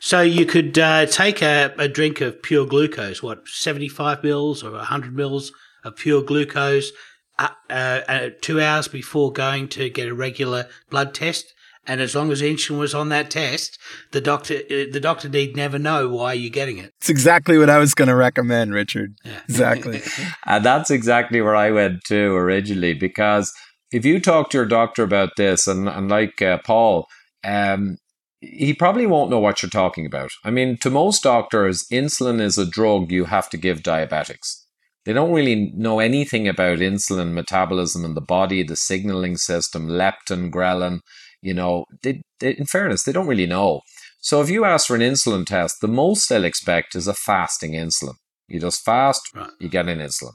[0.00, 4.72] So you could uh, take a, a drink of pure glucose, what, 75 mils or
[4.72, 5.52] 100 mils
[5.84, 6.92] of pure glucose
[7.38, 11.52] uh, uh, uh, two hours before going to get a regular blood test.
[11.86, 13.78] And as long as insulin was on that test,
[14.12, 16.92] the doctor uh, the doctor need never know why you're getting it.
[16.98, 19.14] It's exactly what I was going to recommend, Richard.
[19.24, 19.40] Yeah.
[19.48, 20.02] Exactly.
[20.44, 23.52] And that's exactly where I went to originally because
[23.90, 27.06] if you talk to your doctor about this, and, and like uh, Paul,
[27.44, 27.96] um,
[28.40, 30.30] he probably won't know what you're talking about.
[30.44, 34.62] I mean, to most doctors, insulin is a drug you have to give diabetics.
[35.04, 40.50] They don't really know anything about insulin metabolism in the body, the signaling system, leptin,
[40.50, 41.00] ghrelin.
[41.42, 43.80] You know, they, they, in fairness, they don't really know.
[44.20, 47.72] So if you ask for an insulin test, the most they'll expect is a fasting
[47.72, 48.14] insulin.
[48.48, 49.50] You just fast, Right.
[49.60, 50.32] you get an insulin.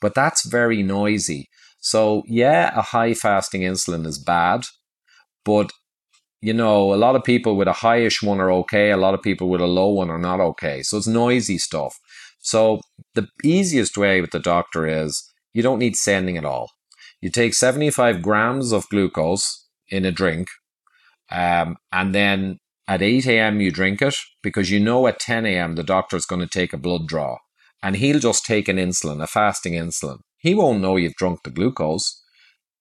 [0.00, 1.48] But that's very noisy.
[1.80, 4.64] So yeah, a high fasting insulin is bad,
[5.44, 5.72] but
[6.40, 8.90] you know, a lot of people with a highish one are okay.
[8.90, 10.82] A lot of people with a low one are not okay.
[10.82, 11.94] So it's noisy stuff.
[12.40, 12.80] So
[13.14, 15.22] the easiest way with the doctor is
[15.54, 16.70] you don't need sending at all.
[17.20, 19.61] You take 75 grams of glucose
[19.92, 20.48] in a drink,
[21.30, 23.60] um, and then at 8 a.m.
[23.60, 25.76] you drink it because you know at 10 a.m.
[25.76, 27.38] the doctor's going to take a blood draw
[27.82, 30.18] and he'll just take an insulin, a fasting insulin.
[30.38, 32.22] He won't know you've drunk the glucose.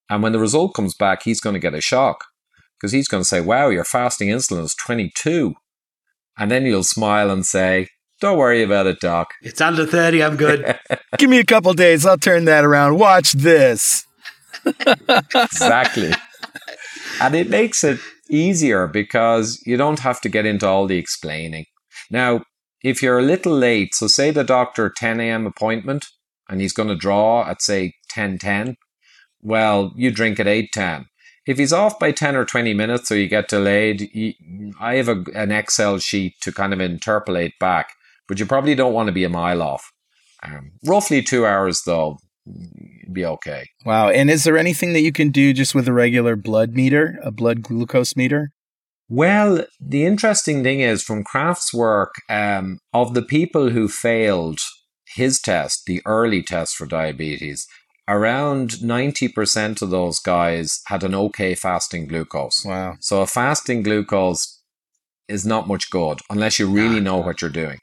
[0.09, 2.26] And when the result comes back, he's going to get a shock
[2.78, 5.53] because he's going to say, wow, your fasting insulin is 22.
[6.38, 7.88] And then you'll smile and say,
[8.20, 9.34] don't worry about it, doc.
[9.41, 10.78] It's under 30, I'm good.
[11.18, 12.05] Give me a couple days.
[12.05, 12.99] I'll turn that around.
[12.99, 14.05] Watch this.
[14.66, 16.12] exactly.
[17.22, 18.00] and it makes it
[18.30, 21.66] easier because you don't have to get into all the explaining.
[22.10, 22.44] Now,
[22.84, 25.46] if you're a little late, so say the doctor 10 a.m.
[25.46, 26.08] appointment
[26.50, 28.76] and he's going to draw at say 10:10,
[29.42, 31.06] well, you drink at 8:10.
[31.46, 34.34] If he's off by 10 or 20 minutes so you get delayed, you,
[34.80, 37.94] I have a, an Excel sheet to kind of interpolate back,
[38.28, 39.92] but you probably don't want to be a mile off.
[40.44, 42.18] Um, roughly two hours, though,
[43.12, 43.66] be okay.
[43.86, 44.10] Wow.
[44.10, 47.32] And is there anything that you can do just with a regular blood meter, a
[47.32, 48.52] blood glucose meter?
[49.10, 54.60] Well, the interesting thing is from Kraft's work, um, of the people who failed
[55.16, 57.68] his test, the early test for diabetes,
[58.08, 62.64] around 90% of those guys had an okay fasting glucose.
[62.66, 62.95] Wow.
[62.99, 64.62] So a fasting glucose
[65.28, 67.80] is not much good unless you really know what you're doing.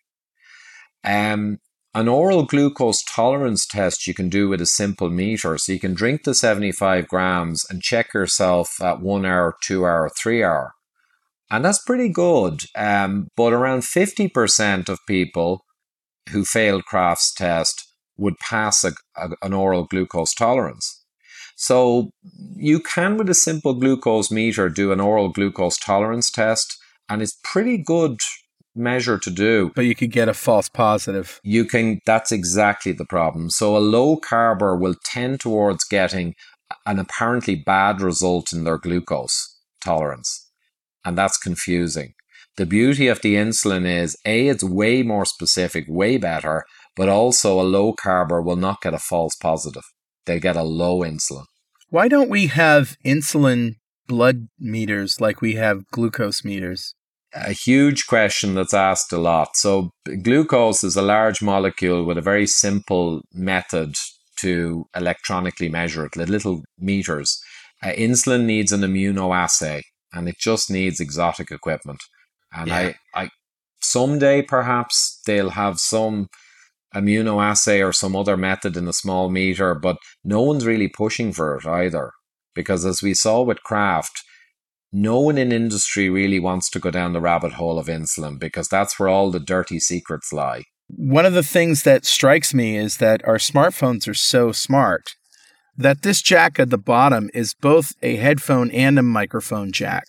[1.04, 1.58] Um,
[1.94, 5.56] an oral glucose tolerance test you can do with a simple meter.
[5.58, 10.10] So you can drink the 75 grams and check yourself at one hour, two hour,
[10.10, 10.74] three hour.
[11.50, 12.64] And that's pretty good.
[12.76, 15.64] Um, but around 50% of people
[16.30, 21.04] who failed Kraft's test would pass a, a, an oral glucose tolerance.
[21.56, 22.10] So
[22.54, 26.76] you can, with a simple glucose meter, do an oral glucose tolerance test,
[27.08, 28.20] and it's pretty good
[28.78, 29.72] measure to do.
[29.74, 31.40] But you could get a false positive.
[31.42, 33.50] You can, that's exactly the problem.
[33.50, 36.34] So a low carber will tend towards getting
[36.86, 40.50] an apparently bad result in their glucose tolerance.
[41.04, 42.14] And that's confusing.
[42.56, 46.64] The beauty of the insulin is A, it's way more specific, way better,
[46.96, 49.84] but also a low carber will not get a false positive.
[50.26, 51.44] They get a low insulin.
[51.88, 53.76] Why don't we have insulin
[54.08, 56.94] blood meters like we have glucose meters?
[57.34, 59.56] A huge question that's asked a lot.
[59.56, 59.90] So,
[60.22, 63.96] glucose is a large molecule with a very simple method
[64.40, 67.40] to electronically measure it, little meters.
[67.82, 72.00] Uh, insulin needs an immunoassay and it just needs exotic equipment.
[72.52, 72.92] And yeah.
[73.14, 73.28] I, I,
[73.80, 76.28] someday perhaps they'll have some
[76.94, 81.56] immunoassay or some other method in a small meter, but no one's really pushing for
[81.56, 82.12] it either.
[82.54, 84.22] Because as we saw with Kraft,
[84.92, 88.68] no one in industry really wants to go down the rabbit hole of insulin because
[88.68, 90.64] that's where all the dirty secrets lie.
[90.88, 95.14] One of the things that strikes me is that our smartphones are so smart
[95.76, 100.04] that this jack at the bottom is both a headphone and a microphone jack.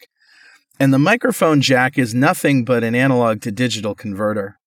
[0.80, 4.58] And the microphone jack is nothing but an analog to digital converter.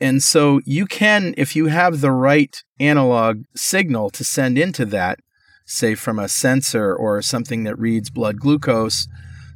[0.00, 5.20] And so you can, if you have the right analog signal to send into that,
[5.70, 9.06] say from a sensor or something that reads blood glucose,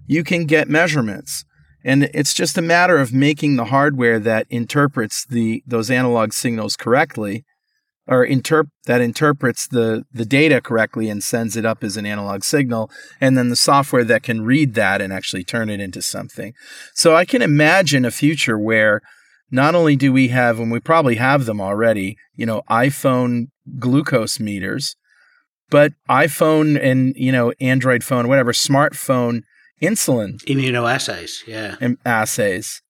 [0.07, 1.45] you can get measurements.
[1.85, 6.77] And it's just a matter of making the hardware that interprets the those analog signals
[6.77, 7.45] correctly
[8.07, 12.45] or interp- that interprets the, the data correctly and sends it up as an analog
[12.45, 12.91] signal,
[13.21, 16.53] and then the software that can read that and actually turn it into something.
[16.95, 19.01] So I can imagine a future where
[19.51, 23.47] not only do we have, and we probably have them already, you know, iPhone
[23.79, 24.97] glucose meters,
[25.71, 29.43] but iPhone and, you know, Android phone, whatever, smartphone
[29.83, 31.77] insulin immunoassays, yeah.
[32.07, 32.81] Assays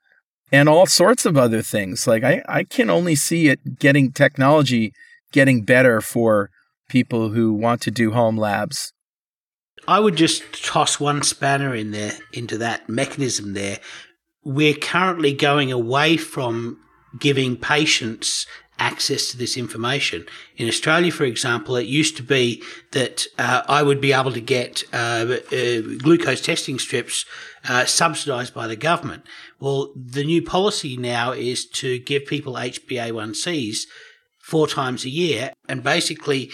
[0.53, 2.07] and all sorts of other things.
[2.07, 4.93] Like I, I can only see it getting technology
[5.33, 6.51] getting better for
[6.89, 8.93] people who want to do home labs.
[9.89, 13.81] I would just toss one spanner in there into that mechanism there.
[14.45, 16.79] We're currently going away from
[17.19, 18.47] giving patients
[18.79, 20.27] access to this information.
[20.57, 22.63] In Australia, for example, it used to be
[22.93, 27.25] that uh, I would be able to get uh, uh, glucose testing strips
[27.69, 29.25] uh, subsidised by the government.
[29.61, 33.83] Well, the new policy now is to give people HbA1cs
[34.39, 36.51] four times a year and basically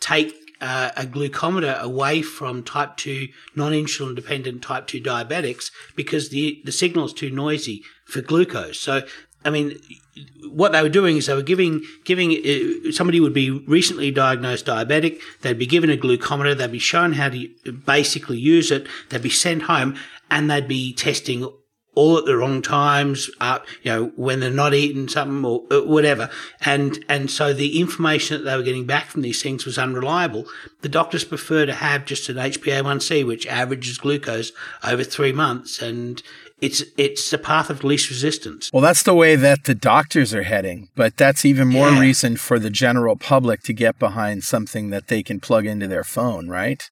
[0.00, 6.62] take uh, a glucometer away from type 2 non-insulin dependent type 2 diabetics because the
[6.64, 9.02] the signal is too noisy for glucose so
[9.44, 9.78] I mean,
[10.48, 14.66] what they were doing is they were giving giving uh, somebody would be recently diagnosed
[14.66, 15.20] diabetic.
[15.42, 16.56] They'd be given a glucometer.
[16.56, 18.86] They'd be shown how to basically use it.
[19.10, 19.96] They'd be sent home,
[20.30, 21.46] and they'd be testing
[21.94, 25.82] all at the wrong times, uh, you know, when they're not eating something or uh,
[25.82, 26.28] whatever.
[26.64, 30.46] And, and so the information that they were getting back from these things was unreliable.
[30.82, 35.80] The doctors prefer to have just an HbA1c, which averages glucose over three months.
[35.80, 36.22] And
[36.60, 38.70] it's, it's the path of least resistance.
[38.72, 42.00] Well, that's the way that the doctors are heading, but that's even more yeah.
[42.00, 46.04] reason for the general public to get behind something that they can plug into their
[46.04, 46.88] phone, right?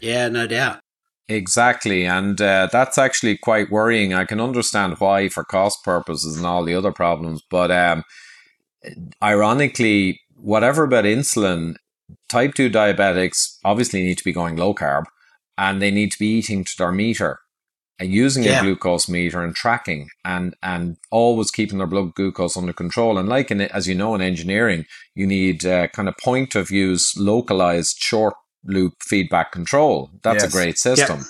[0.00, 0.80] Yeah, no doubt.
[1.26, 4.12] Exactly, and uh, that's actually quite worrying.
[4.12, 8.04] I can understand why, for cost purposes and all the other problems, but um,
[9.22, 11.76] ironically, whatever about insulin,
[12.28, 15.04] type 2 diabetics obviously need to be going low carb
[15.56, 17.38] and they need to be eating to their meter
[17.98, 18.58] and using yeah.
[18.58, 23.28] a glucose meter and tracking and and always keeping their blood glucose under control and
[23.28, 24.84] like in as you know in engineering
[25.14, 28.34] you need uh, kind of point of use localized short
[28.66, 30.10] loop feedback control.
[30.22, 30.54] That's yes.
[30.54, 31.24] a great system.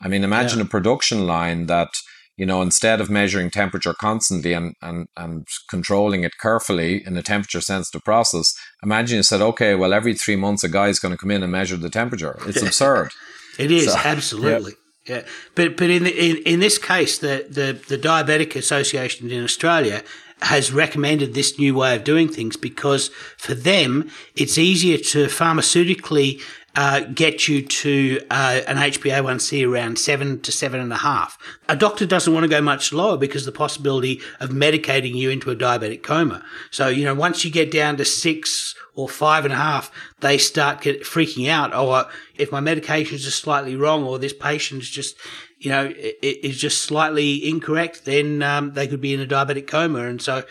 [0.00, 0.64] I mean, imagine yeah.
[0.64, 1.90] a production line that
[2.38, 7.22] you know, instead of measuring temperature constantly and, and, and controlling it carefully in a
[7.22, 11.12] temperature sensitive process, imagine you said, okay, well, every three months a guy is going
[11.12, 12.38] to come in and measure the temperature.
[12.46, 13.10] It's absurd.
[13.58, 14.72] It is so, absolutely.
[15.06, 15.22] Yeah,
[15.56, 20.04] but but in, the, in in this case, the, the the Diabetic Association in Australia
[20.42, 26.40] has recommended this new way of doing things because for them it's easier to pharmaceutically
[26.74, 31.38] uh, get you to uh, an HbA1c around seven to seven and a half.
[31.68, 35.50] A doctor doesn't want to go much lower because the possibility of medicating you into
[35.50, 36.44] a diabetic coma.
[36.70, 39.90] So you know once you get down to six or five and a half,
[40.20, 41.70] they start get freaking out.
[41.72, 45.16] Oh, if my medication is just slightly wrong, or this patient is just
[45.58, 50.06] you know is just slightly incorrect, then um, they could be in a diabetic coma.
[50.06, 50.44] And so,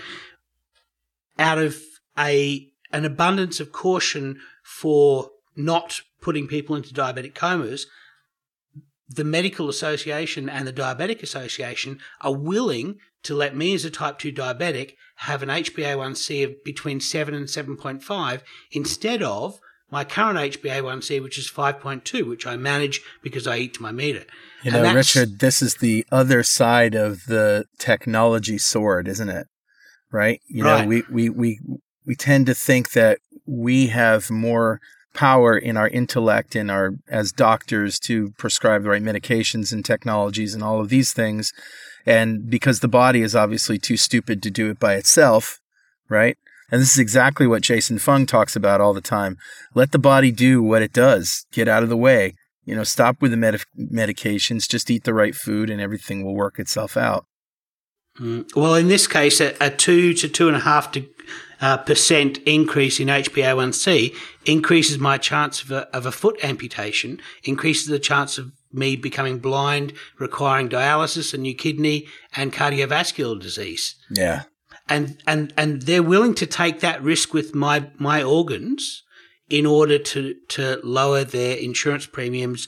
[1.38, 1.82] out of
[2.18, 7.88] a an abundance of caution for not putting people into diabetic comas,
[9.08, 14.20] the Medical Association and the Diabetic Association are willing to let me, as a type
[14.20, 18.42] 2 diabetic, have an HbA1c of between 7 and 7.5
[18.72, 19.60] instead of
[19.92, 24.24] my current HbA1c, which is 5.2, which I manage because I eat to my meter.
[24.64, 29.48] You know, Richard, this is the other side of the technology sword, isn't it?
[30.12, 30.42] Right?
[30.48, 30.82] You right.
[30.82, 31.60] know, we, we, we,
[32.06, 34.80] we tend to think that we have more
[35.14, 40.54] power in our intellect and our as doctors to prescribe the right medications and technologies
[40.54, 41.52] and all of these things
[42.06, 45.62] and because the body is obviously too stupid to do it by itself
[46.12, 46.38] right?
[46.70, 49.38] And this is exactly what jason fung talks about all the time.
[49.74, 51.46] Let the body do what it does.
[51.52, 52.36] Get out of the way.
[52.66, 54.70] You know stop with the med- medications.
[54.70, 57.26] Just eat the right food and everything will work itself out.
[58.20, 58.54] Mm.
[58.58, 61.08] well in this case a, a two to two and a half to
[61.62, 64.14] uh, percent increase in HbA1c
[64.46, 69.40] increases my chance of a, of a foot amputation, increases the chance of me becoming
[69.40, 73.96] blind, requiring dialysis, a new kidney, and cardiovascular disease.
[74.10, 74.44] Yeah.
[74.88, 79.04] And, and, and they're willing to take that risk with my, my organs
[79.50, 82.68] in order to, to lower their insurance premiums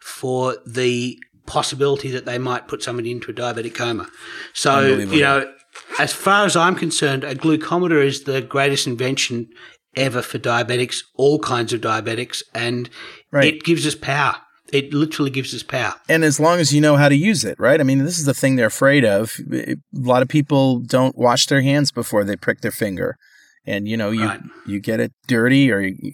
[0.00, 4.08] for the possibility that they might put somebody into a diabetic coma.
[4.52, 5.52] So, you know,
[5.98, 9.48] as far as I'm concerned, a glucometer is the greatest invention
[9.94, 12.88] ever for diabetics, all kinds of diabetics, and
[13.30, 13.54] right.
[13.54, 14.36] it gives us power.
[14.72, 15.94] It literally gives us power.
[16.08, 17.80] And as long as you know how to use it, right?
[17.80, 19.36] I mean, this is the thing they're afraid of.
[19.52, 23.16] A lot of people don't wash their hands before they prick their finger.
[23.64, 24.40] And you know, you right.
[24.66, 26.12] you get it dirty or you,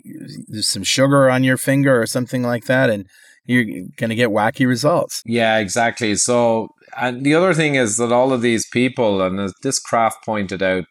[0.49, 3.07] there's some sugar on your finger or something like that and
[3.47, 3.65] you're
[3.97, 5.23] going to get wacky results.
[5.25, 6.15] Yeah, exactly.
[6.17, 10.25] So and the other thing is that all of these people, and as this Kraft
[10.25, 10.85] pointed out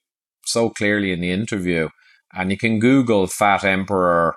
[0.46, 1.90] so clearly in the interview,
[2.34, 4.36] and you can Google Fat Emperor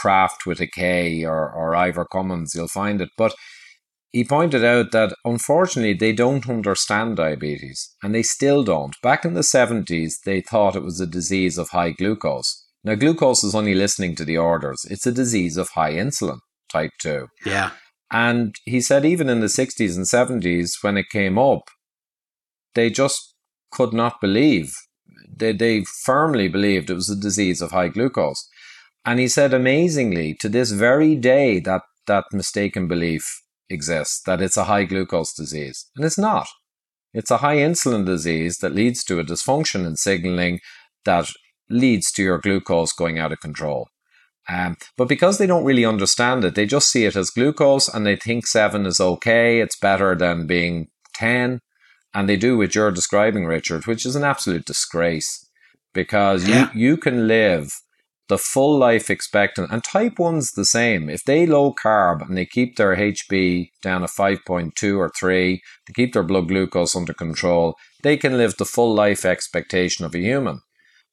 [0.00, 3.10] Kraft with a K or, or Ivor Cummins, you'll find it.
[3.16, 3.34] But
[4.12, 8.96] he pointed out that unfortunately they don't understand diabetes, and they still don't.
[9.02, 12.66] Back in the 70s, they thought it was a disease of high glucose.
[12.82, 16.38] Now, glucose is only listening to the orders, it's a disease of high insulin,
[16.72, 17.28] type 2.
[17.44, 17.70] Yeah.
[18.10, 21.68] And he said, even in the 60s and 70s, when it came up,
[22.74, 23.34] they just
[23.70, 24.72] could not believe.
[25.32, 28.48] They, they firmly believed it was a disease of high glucose.
[29.04, 33.24] And he said, amazingly, to this very day, that, that mistaken belief
[33.68, 35.86] exists that it's a high glucose disease.
[35.96, 36.48] And it's not.
[37.12, 40.60] It's a high insulin disease that leads to a dysfunction in signaling
[41.04, 41.30] that
[41.68, 43.88] leads to your glucose going out of control.
[44.48, 48.04] Um, but because they don't really understand it, they just see it as glucose and
[48.04, 49.60] they think seven is okay.
[49.60, 51.60] It's better than being 10.
[52.12, 55.48] And they do what you're describing, Richard, which is an absolute disgrace
[55.92, 56.70] because yeah.
[56.74, 57.70] you, you can live
[58.30, 59.70] the full life expectancy.
[59.70, 61.10] And type 1's the same.
[61.10, 65.92] If they low carb and they keep their HB down at 5.2 or 3, to
[65.92, 67.74] keep their blood glucose under control,
[68.04, 70.60] they can live the full life expectation of a human.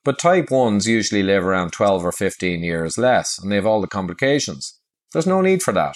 [0.06, 3.82] But type 1s usually live around 12 or 15 years less, and they have all
[3.82, 4.80] the complications.
[5.12, 5.96] There's no need for that.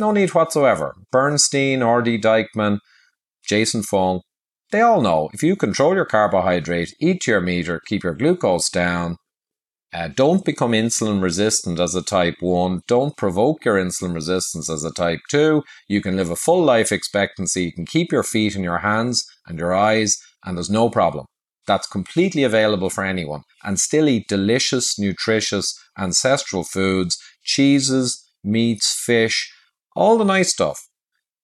[0.00, 0.96] No need whatsoever.
[1.12, 2.20] Bernstein, R.D.
[2.20, 2.80] Dikeman,
[3.46, 4.22] Jason Fung,
[4.72, 9.16] they all know if you control your carbohydrate, eat your meter, keep your glucose down,
[9.92, 12.82] uh, don't become insulin resistant as a type 1.
[12.86, 15.62] Don't provoke your insulin resistance as a type 2.
[15.88, 17.64] You can live a full life expectancy.
[17.64, 21.26] You can keep your feet and your hands and your eyes, and there's no problem
[21.68, 29.52] that's completely available for anyone and still eat delicious, nutritious, ancestral foods, cheeses, meats, fish,
[29.94, 30.80] all the nice stuff.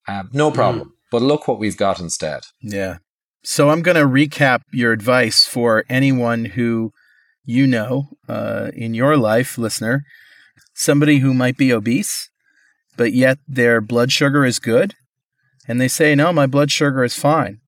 [0.05, 0.55] Uh, no hmm.
[0.55, 0.87] problem.
[0.89, 0.91] Mm.
[1.11, 2.41] But look what we've got instead.
[2.61, 2.97] Yeah.
[3.43, 6.91] So I'm going to recap your advice for anyone who
[7.45, 10.03] you know uh, in your life, listener,
[10.73, 12.29] somebody who might be obese,
[12.97, 14.95] but yet their blood sugar is good
[15.67, 17.59] and they say, no, my blood sugar is fine,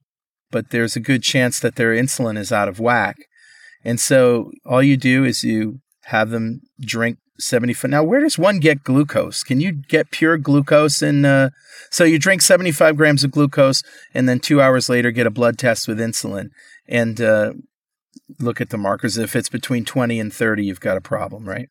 [0.52, 3.18] but there's a good chance that their insulin is out of whack.
[3.84, 7.92] And so all you do is you have them drink 75.
[7.92, 9.44] Now, where does one get glucose?
[9.44, 11.50] Can you get pure glucose And Uh,
[11.92, 15.58] so you drink 75 grams of glucose and then two hours later get a blood
[15.58, 16.50] test with insulin
[16.88, 17.54] and uh,
[18.40, 19.18] look at the markers.
[19.18, 21.70] If it's between 20 and 30, you've got a problem, right?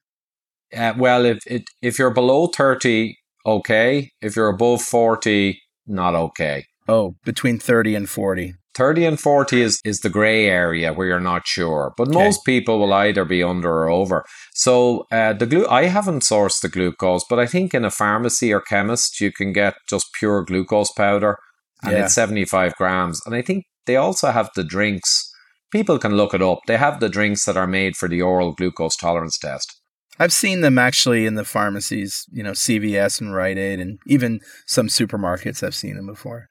[0.76, 4.11] Uh, well, if it, if you're below 30, okay.
[4.20, 6.64] If you're above 40, not okay.
[6.88, 8.54] Oh, between 30 and 40.
[8.76, 12.18] 30 and 40 is, is the grey area where you're not sure, but okay.
[12.18, 14.24] most people will either be under or over.
[14.54, 18.52] So uh, the glu- I haven't sourced the glucose, but I think in a pharmacy
[18.52, 21.38] or chemist you can get just pure glucose powder,
[21.82, 22.04] and yeah.
[22.04, 23.22] it's 75 grams.
[23.24, 25.32] And I think they also have the drinks.
[25.72, 26.60] People can look it up.
[26.66, 29.80] They have the drinks that are made for the oral glucose tolerance test.
[30.18, 34.40] I've seen them actually in the pharmacies, you know, CVS and Rite Aid, and even
[34.66, 35.62] some supermarkets.
[35.62, 36.48] I've seen them before.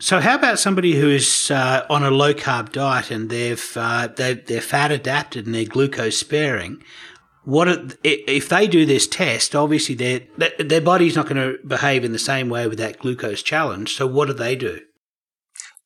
[0.00, 4.08] So, how about somebody who is uh, on a low carb diet and they've uh,
[4.08, 6.82] they're, they're fat adapted and they're glucose sparing?
[7.44, 9.56] What are, if they do this test?
[9.56, 10.20] Obviously, their
[10.60, 13.96] their body's not going to behave in the same way with that glucose challenge.
[13.96, 14.80] So, what do they do?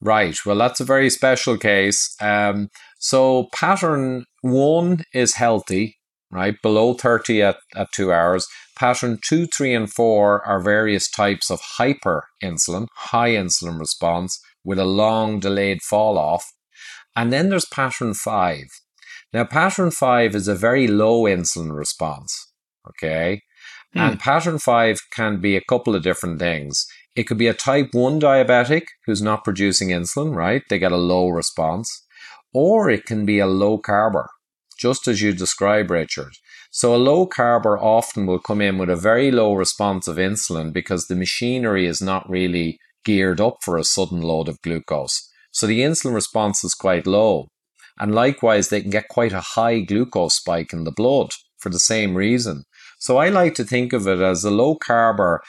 [0.03, 0.37] Right.
[0.45, 2.17] Well, that's a very special case.
[2.21, 5.99] Um, so, pattern one is healthy,
[6.29, 6.57] right?
[6.61, 8.49] Below 30 at, at two hours.
[8.77, 14.85] Pattern two, three, and four are various types of hyperinsulin, high insulin response, with a
[14.85, 16.51] long delayed fall off.
[17.15, 18.65] And then there's pattern five.
[19.33, 22.53] Now, pattern five is a very low insulin response.
[22.89, 23.43] Okay.
[23.93, 23.99] Hmm.
[24.01, 26.87] And pattern five can be a couple of different things.
[27.15, 30.63] It could be a type 1 diabetic who's not producing insulin, right?
[30.69, 32.05] They get a low response.
[32.55, 34.27] Or it can be a low carber,
[34.79, 36.33] just as you describe, Richard.
[36.71, 40.73] So a low carber often will come in with a very low response of insulin
[40.73, 45.29] because the machinery is not really geared up for a sudden load of glucose.
[45.51, 47.49] So the insulin response is quite low.
[47.99, 51.79] And likewise, they can get quite a high glucose spike in the blood for the
[51.79, 52.65] same reason.
[52.99, 55.41] So I like to think of it as a low carber.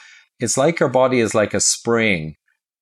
[0.44, 2.36] It's like your body is like a spring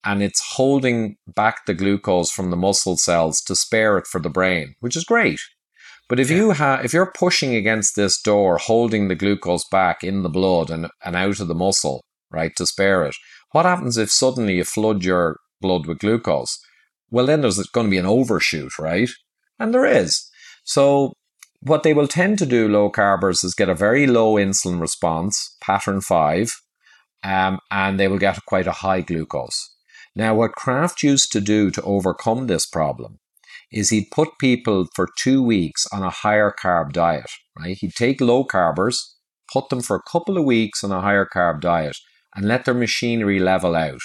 [0.05, 4.29] and it's holding back the glucose from the muscle cells to spare it for the
[4.29, 5.39] brain, which is great.
[6.09, 6.37] But if yeah.
[6.39, 10.71] you have, if you're pushing against this door, holding the glucose back in the blood
[10.71, 12.03] and, and out of the muscle,
[12.33, 13.15] right, to spare it,
[13.53, 16.59] what happens if suddenly you flood your blood with glucose?
[17.11, 19.11] Well, then there's going to be an overshoot, right?
[19.61, 20.29] And there is.
[20.65, 21.13] So
[21.61, 25.57] what they will tend to do, low carbers, is get a very low insulin response,
[25.63, 26.51] pattern five,
[27.23, 29.75] um, and they will get quite a high glucose.
[30.15, 33.19] Now, what Kraft used to do to overcome this problem
[33.71, 37.77] is he'd put people for two weeks on a higher carb diet, right?
[37.79, 38.97] He'd take low carbers,
[39.51, 41.97] put them for a couple of weeks on a higher carb diet,
[42.35, 44.01] and let their machinery level out.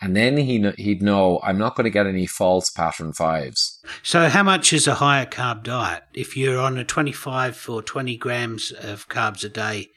[0.00, 3.80] And then he, he'd know I'm not going to get any false pattern fives.
[4.04, 6.04] So, how much is a higher carb diet?
[6.14, 9.88] If you're on a 25 or 20 grams of carbs a day,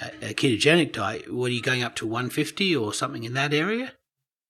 [0.00, 3.92] a ketogenic diet, what are you going up to 150 or something in that area?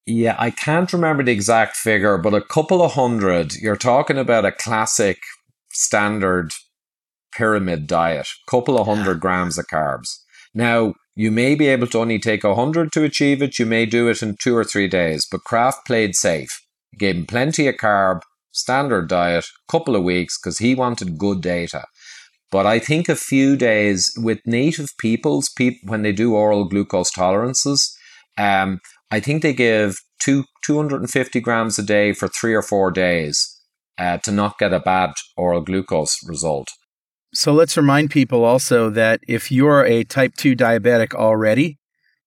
[0.06, 3.54] Yeah, I can't remember the exact figure, but a couple of hundred.
[3.54, 5.18] You're talking about a classic
[5.72, 6.50] standard
[7.32, 10.08] pyramid diet, couple of hundred grams of carbs.
[10.54, 13.58] Now, you may be able to only take a hundred to achieve it.
[13.58, 16.60] You may do it in two or three days, but Kraft played safe.
[16.98, 18.22] Gave him plenty of carb,
[18.52, 21.84] standard diet, couple of weeks because he wanted good data.
[22.50, 27.10] But I think a few days with native peoples, people when they do oral glucose
[27.10, 27.96] tolerances,
[28.36, 28.80] um,
[29.10, 33.60] I think they give two 250 grams a day for three or four days
[33.98, 36.68] uh, to not get a bad oral glucose result.
[37.32, 41.78] So let's remind people also that if you're a type 2 diabetic already,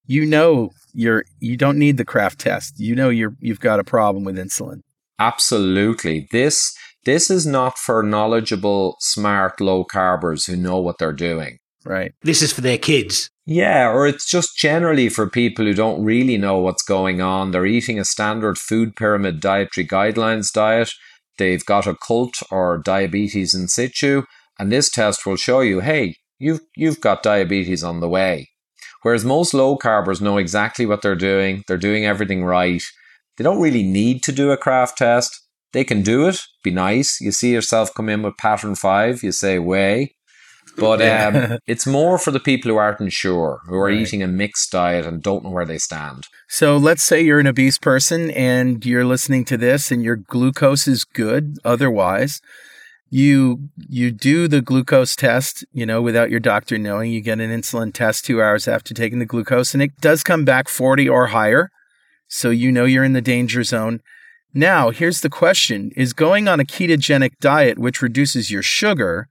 [0.06, 2.80] you know you're you don't need the Kraft test.
[2.80, 4.82] You know you're you've got a problem with insulin.
[5.20, 6.28] Absolutely.
[6.32, 6.76] This
[7.06, 11.60] this is not for knowledgeable, smart low carbers who know what they're doing.
[11.86, 12.14] Right.
[12.22, 13.30] This is for their kids.
[13.46, 17.52] Yeah, or it's just generally for people who don't really know what's going on.
[17.52, 20.92] They're eating a standard food pyramid dietary guidelines diet.
[21.38, 24.24] They've got occult or diabetes in situ,
[24.58, 28.50] and this test will show you, hey, you've you've got diabetes on the way.
[29.02, 31.64] Whereas most low carbers know exactly what they're doing.
[31.68, 32.82] They're doing everything right.
[33.36, 35.43] They don't really need to do a Kraft test.
[35.74, 37.20] They can do it, be nice.
[37.20, 40.16] You see yourself come in with pattern five, you say, way.
[40.78, 44.00] But um, it's more for the people who aren't sure, who are right.
[44.00, 46.24] eating a mixed diet and don't know where they stand.
[46.48, 50.88] So let's say you're an obese person and you're listening to this and your glucose
[50.88, 52.42] is good otherwise.
[53.10, 57.12] You you do the glucose test, you know, without your doctor knowing.
[57.12, 60.46] You get an insulin test 2 hours after taking the glucose and it does come
[60.46, 61.70] back 40 or higher.
[62.28, 64.02] so you know you're in the danger zone.
[64.54, 69.28] Now, here's the question Is going on a ketogenic diet, which reduces your sugar,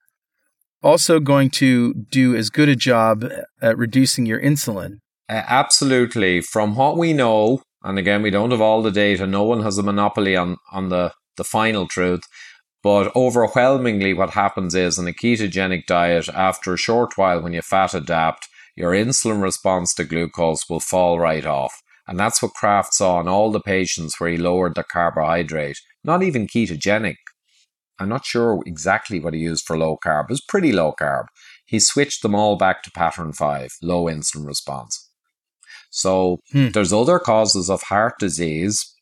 [0.83, 3.25] also going to do as good a job
[3.61, 4.99] at reducing your insulin?
[5.29, 6.41] Uh, absolutely.
[6.41, 9.79] From what we know, and again, we don't have all the data, no one has
[9.79, 12.23] a monopoly on, on the, the final truth.
[12.83, 17.63] But overwhelmingly, what happens is in a ketogenic diet, after a short while, when you
[17.63, 21.82] fat adapt, your insulin response to glucose will fall right off.
[22.07, 26.23] And that's what Kraft saw in all the patients where he lowered the carbohydrate, not
[26.23, 27.17] even ketogenic.
[27.99, 30.25] I'm not sure exactly what he used for low carb.
[30.25, 31.27] It was pretty low carb.
[31.65, 35.09] He switched them all back to pattern five, low insulin response.
[35.91, 36.69] So hmm.
[36.71, 38.93] there's other causes of heart disease.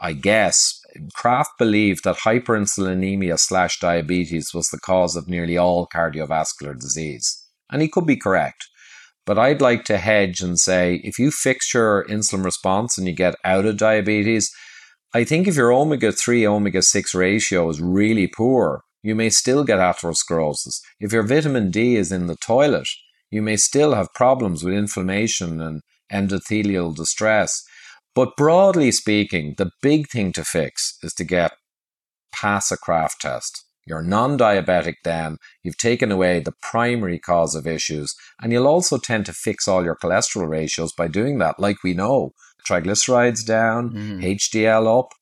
[0.00, 0.80] I guess
[1.14, 7.46] Kraft believed that hyperinsulinemia slash diabetes was the cause of nearly all cardiovascular disease.
[7.70, 8.66] And he could be correct.
[9.30, 13.12] But I'd like to hedge and say if you fix your insulin response and you
[13.12, 14.50] get out of diabetes,
[15.14, 19.62] I think if your omega 3 omega 6 ratio is really poor, you may still
[19.62, 20.80] get atherosclerosis.
[20.98, 22.88] If your vitamin D is in the toilet,
[23.30, 27.62] you may still have problems with inflammation and endothelial distress.
[28.16, 31.52] But broadly speaking, the big thing to fix is to get
[32.34, 33.64] pass a Kraft test.
[33.86, 38.98] You're non diabetic then, you've taken away the primary cause of issues, and you'll also
[38.98, 42.32] tend to fix all your cholesterol ratios by doing that, like we know.
[42.68, 44.22] Triglycerides down, mm.
[44.22, 45.12] HDL up,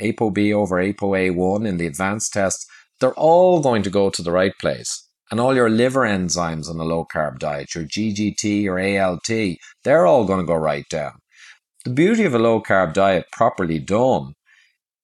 [0.00, 2.66] ApoB over ApoA1 in the advanced tests,
[2.98, 5.06] they're all going to go to the right place.
[5.30, 10.06] And all your liver enzymes on a low carb diet, your GGT or ALT, they're
[10.06, 11.12] all going to go right down.
[11.84, 14.34] The beauty of a low carb diet properly done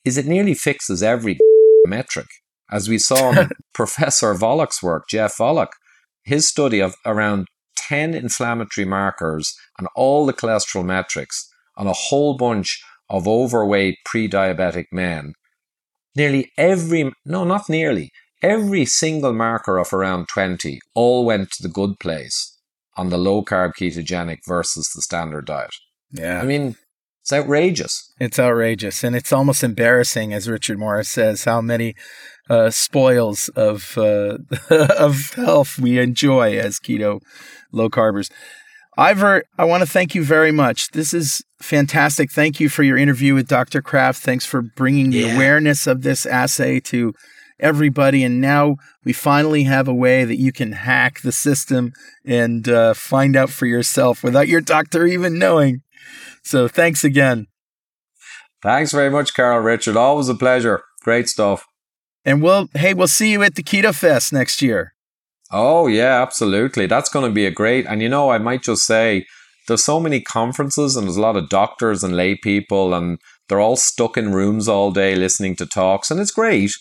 [0.05, 1.39] is it nearly fixes every
[1.87, 2.27] metric
[2.71, 5.69] as we saw in Professor Volek's work, Jeff Volek,
[6.25, 7.47] his study of around
[7.77, 14.29] 10 inflammatory markers and all the cholesterol metrics on a whole bunch of overweight pre
[14.29, 15.35] diabetic men,
[16.17, 18.11] nearly every, no, not nearly,
[18.43, 22.59] every single marker of around 20 all went to the good place
[22.97, 25.75] on the low carb ketogenic versus the standard diet.
[26.11, 26.41] Yeah.
[26.41, 26.77] I mean,
[27.23, 28.13] it's outrageous.
[28.21, 29.05] It's outrageous.
[29.05, 31.95] And it's almost embarrassing, as Richard Morris says, how many
[32.49, 34.39] uh, spoils of uh,
[34.71, 37.21] of health we enjoy as keto
[37.73, 38.31] low carbers.
[38.99, 40.91] Ivor, I want to thank you very much.
[40.93, 42.31] This is fantastic.
[42.33, 43.83] Thank you for your interview with Dr.
[43.83, 44.23] Kraft.
[44.23, 45.35] Thanks for bringing the yeah.
[45.35, 47.13] awareness of this assay to
[47.61, 48.25] everybody.
[48.25, 51.93] And now we finally have a way that you can hack the system
[52.25, 55.83] and uh, find out for yourself without your doctor even knowing.
[56.43, 57.49] So thanks again.
[58.63, 59.97] Thanks very much, Carl Richard.
[59.97, 60.83] Always a pleasure.
[61.03, 61.67] Great stuff.
[62.27, 64.93] And we'll, hey, we'll see you at the Keto Fest next year.
[65.53, 66.87] Oh, yeah, absolutely.
[66.87, 67.87] That's going to be a great.
[67.87, 69.27] And you know, I might just say
[69.69, 73.19] there's so many conferences and there's a lot of doctors and lay people and
[73.49, 76.73] they're all stuck in rooms all day listening to talks and it's great.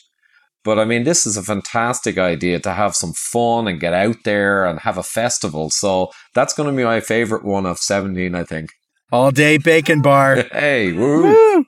[0.63, 4.17] But I mean, this is a fantastic idea to have some fun and get out
[4.25, 5.69] there and have a festival.
[5.69, 8.71] So that's going to be my favorite one of 17, I think.
[9.11, 10.47] All day bacon bar.
[10.51, 11.21] hey, woo.
[11.21, 11.65] woo.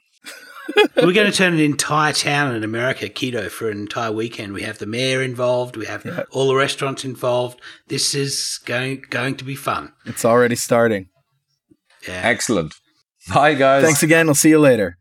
[0.76, 4.53] We're going to turn an entire town in America keto for an entire weekend.
[4.53, 5.78] We have the mayor involved.
[5.78, 6.24] We have yeah.
[6.32, 7.61] all the restaurants involved.
[7.88, 9.93] This is going going to be fun.
[10.05, 11.09] It's already starting.
[12.07, 12.22] Yeah.
[12.24, 12.76] Excellent.
[13.34, 13.84] Bye, guys.
[13.84, 14.28] Thanks again.
[14.28, 14.97] We'll see you later.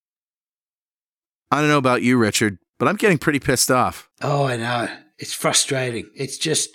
[1.51, 4.09] I don't know about you, Richard, but I'm getting pretty pissed off.
[4.21, 4.89] Oh, I know.
[5.19, 6.11] It's frustrating.
[6.15, 6.71] It's just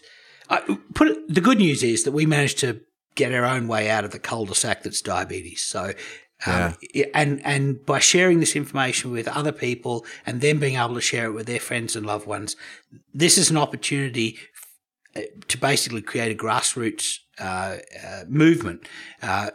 [0.50, 2.82] I, put it, the good news is that we managed to
[3.16, 5.62] get our own way out of the cul-de-sac that's diabetes.
[5.64, 5.94] So
[6.46, 7.06] um, yeah.
[7.14, 11.26] and and by sharing this information with other people and then being able to share
[11.26, 12.56] it with their friends and loved ones,
[13.14, 14.40] this is an opportunity
[15.16, 18.88] uh, to basically create a grassroots uh, uh, movement
[19.22, 19.52] uh,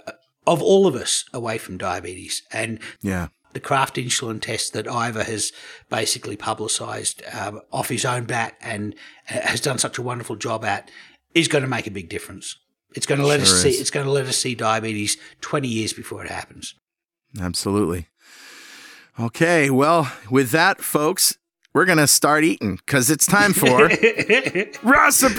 [0.46, 2.42] of all of us away from diabetes.
[2.52, 3.28] And yeah.
[3.52, 5.52] the Kraft insulin test that Ivor has
[5.88, 8.94] basically publicised um, off his own bat and
[9.30, 10.90] uh, has done such a wonderful job at
[11.34, 12.56] is going to make a big difference.
[12.96, 13.68] It's going to let sure us see.
[13.70, 13.80] Is.
[13.80, 16.74] It's going to let us see diabetes twenty years before it happens.
[17.40, 18.08] Absolutely.
[19.18, 21.38] Okay, well, with that, folks,
[21.72, 23.88] we're gonna start eating because it's time for
[24.82, 25.38] recipes.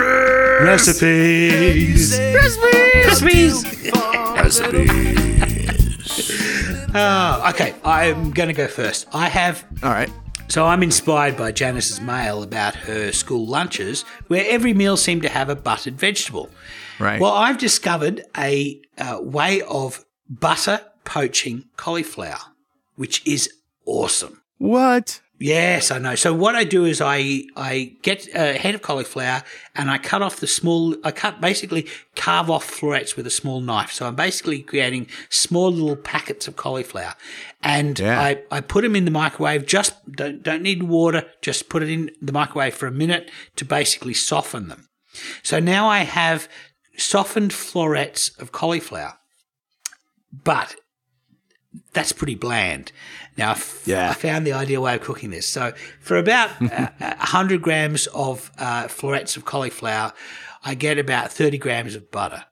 [0.64, 2.20] Recipes.
[3.06, 3.92] Recipes.
[4.36, 5.16] Recipes.
[6.96, 9.08] uh, okay, I'm gonna go first.
[9.14, 9.66] I have.
[9.84, 10.10] All right.
[10.48, 15.30] So I'm inspired by Janice's mail about her school lunches, where every meal seemed to
[15.30, 16.50] have a buttered vegetable.
[17.00, 17.20] Right.
[17.20, 22.40] Well, I've discovered a uh, way of butter poaching cauliflower,
[22.96, 23.50] which is
[23.86, 24.42] awesome.
[24.58, 25.22] What?
[25.40, 26.16] Yes, I know.
[26.16, 29.44] So what I do is I I get a head of cauliflower
[29.76, 30.96] and I cut off the small.
[31.04, 33.92] I cut basically carve off florets with a small knife.
[33.92, 37.14] So I'm basically creating small little packets of cauliflower,
[37.62, 38.20] and Yeah.
[38.20, 39.68] I I put them in the microwave.
[39.68, 41.26] Just don't don't need water.
[41.42, 44.90] Just put it in the microwave for a minute to basically soften them.
[45.44, 46.48] So now I have
[46.98, 49.14] softened florets of cauliflower,
[50.32, 50.76] but
[51.94, 52.92] that's pretty bland.
[53.38, 54.10] Now, I f- Yeah.
[54.10, 55.48] I found the ideal way of cooking this.
[55.48, 60.14] So, for about uh, 100 grams of uh, florets of cauliflower,
[60.64, 62.46] I get about 30 grams of butter.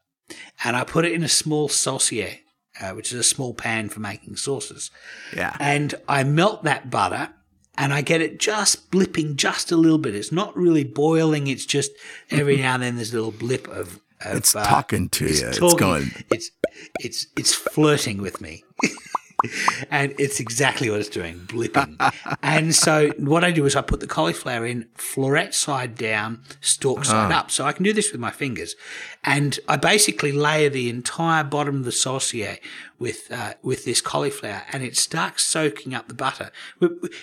[0.63, 2.35] And I put it in a small saucier,
[2.79, 4.89] uh, which is a small pan for making sauces.
[5.35, 5.55] Yeah.
[5.59, 7.29] And I melt that butter
[7.77, 10.15] and I get it just blipping just a little bit.
[10.15, 11.91] It's not really boiling, it's just
[12.31, 13.99] every now and then there's a little blip of.
[14.25, 15.47] Of It's uh, talking to it's you.
[15.47, 15.77] It's talking.
[15.77, 16.11] going.
[16.31, 16.51] It's
[16.99, 18.63] it's it's flirting with me.
[19.91, 21.95] and it's exactly what it's doing, blipping.
[22.41, 27.05] and so what I do is I put the cauliflower in floret side down, stalk
[27.05, 27.39] side Ah.
[27.41, 27.51] up.
[27.51, 28.75] So I can do this with my fingers.
[29.23, 32.57] And I basically layer the entire bottom of the saucier
[32.97, 36.49] with uh, with this cauliflower and it starts soaking up the butter.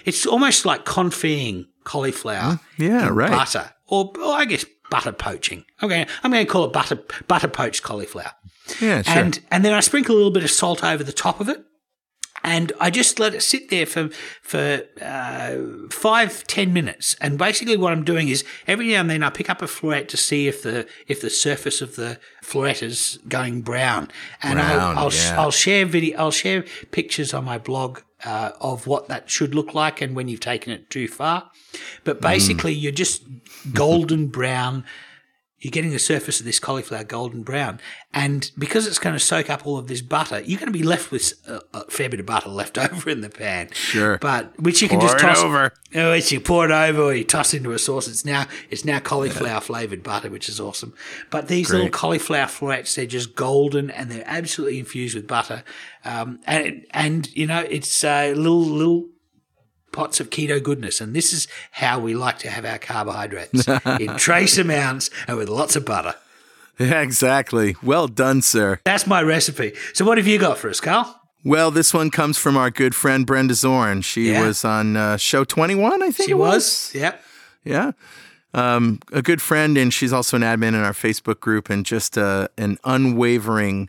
[0.05, 3.31] It's almost like confying cauliflower Yeah, right.
[3.31, 3.73] butter.
[3.89, 5.65] Or, or I guess butter poaching.
[5.83, 8.33] Okay, I'm going to call it butter butter poached cauliflower.
[8.79, 9.17] Yeah, sure.
[9.17, 11.65] And and then I sprinkle a little bit of salt over the top of it,
[12.45, 14.11] and I just let it sit there for
[14.43, 15.57] for uh,
[15.91, 17.17] five ten minutes.
[17.23, 20.09] And basically, what I'm doing is every now and then I pick up a floret
[20.09, 24.11] to see if the if the surface of the floret is going brown,
[24.43, 25.41] and Brown, I'll I'll, yeah.
[25.41, 28.01] I'll share video I'll share pictures on my blog.
[28.25, 31.51] Uh, of what that should look like, and when you've taken it too far,
[32.05, 33.25] but basically you're just
[33.73, 34.85] golden brown
[35.63, 37.81] you're getting the surface of this cauliflower golden brown.
[38.13, 40.83] And because it's going to soak up all of this butter, you're going to be
[40.83, 43.71] left with a, a fair bit of butter left over in the pan.
[43.73, 44.19] Sure.
[44.19, 45.73] But which you can Pour just it toss over.
[45.95, 48.09] Oh, it's you pour it over or you toss into a sauce.
[48.09, 50.95] It's now it's now cauliflower flavored butter, which is awesome.
[51.31, 55.63] But these little cauliflower florets, they're just golden and they're absolutely infused with butter.
[56.05, 59.07] Um, and and you know, it's a little little
[59.93, 61.01] pots of keto goodness.
[61.01, 63.67] And this is how we like to have our carbohydrates
[64.01, 66.15] in trace amounts and with lots of butter.
[66.79, 67.77] yeah, exactly.
[67.83, 68.81] Well done, sir.
[68.85, 69.75] That's my recipe.
[69.95, 71.19] So, what have you got for us, Carl?
[71.45, 74.03] Well, this one comes from our good friend Brenda Zorn.
[74.03, 74.47] She Yeah.
[74.47, 76.93] was on uh, show 21, I think She it was.
[76.95, 77.21] Yep.
[77.65, 77.93] Yeah.
[78.55, 82.17] Um, a good friend, and she's also an admin in our Facebook group, and just
[82.19, 83.89] uh, an unwavering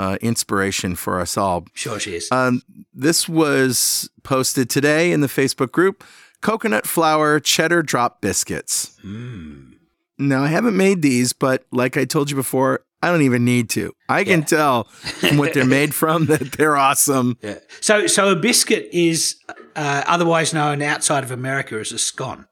[0.00, 1.66] uh, inspiration for us all.
[1.74, 2.32] Sure, she is.
[2.32, 2.62] Um,
[2.94, 6.02] this was posted today in the Facebook group
[6.40, 8.96] coconut flour cheddar drop biscuits.
[9.04, 13.68] Now, I haven't made these, but like I told you before, I don't even need
[13.70, 13.92] to.
[14.08, 17.36] I can tell from what they're made from that they're awesome.
[17.42, 17.58] yeah.
[17.80, 19.36] So, so a biscuit is
[19.76, 22.46] uh, otherwise known outside of America as a scone.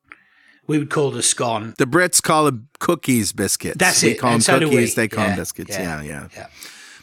[0.66, 1.75] We would call it a scone.
[1.79, 3.79] The Brits call it cookies biscuits.
[3.79, 4.19] That's we it.
[4.19, 4.95] call and them so cookies.
[4.95, 5.70] They call Yeah, them biscuits.
[5.70, 6.29] Yeah, yeah.
[6.37, 6.47] yeah.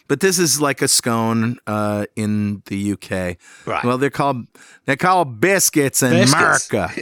[0.07, 3.37] But this is like a scone uh, in the UK.
[3.65, 3.83] Right.
[3.83, 4.45] Well, they're called
[4.85, 6.69] they're called biscuits in Biscuits.
[6.71, 6.93] America.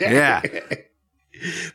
[0.00, 0.42] yeah.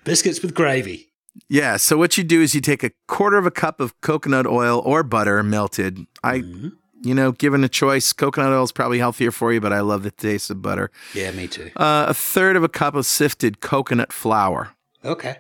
[0.04, 1.12] Biscuits with gravy.
[1.50, 1.78] Yeah.
[1.78, 4.82] So what you do is you take a quarter of a cup of coconut oil
[4.86, 6.06] or butter melted.
[6.24, 6.70] I, Mm-hmm.
[7.02, 10.04] you know, given a choice, coconut oil is probably healthier for you, but I love
[10.04, 10.92] the taste of butter.
[11.14, 11.72] Yeah, me too.
[11.76, 14.72] Uh, a third of a cup of sifted coconut flour.
[15.04, 15.38] Okay.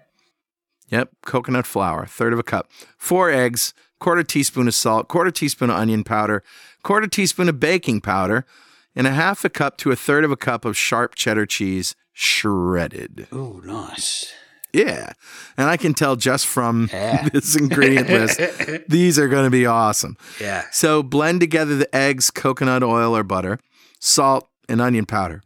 [0.90, 2.70] Yep, coconut flour, third of a cup.
[2.98, 6.44] Four eggs, quarter teaspoon of salt, quarter teaspoon of onion powder,
[6.84, 8.46] quarter teaspoon of baking powder,
[8.96, 11.96] and a half a cup to a third of a cup of sharp cheddar cheese
[12.14, 13.28] shredded.
[13.32, 14.32] Oh, nice.
[14.74, 15.14] Yeah.
[15.58, 17.30] And I can tell just from Yeah.
[17.34, 18.40] this ingredient list,
[18.88, 20.18] these are going to be awesome.
[20.40, 20.66] Yeah.
[20.72, 23.60] So blend together the eggs, coconut oil or butter,
[24.00, 25.42] salt, and onion powder.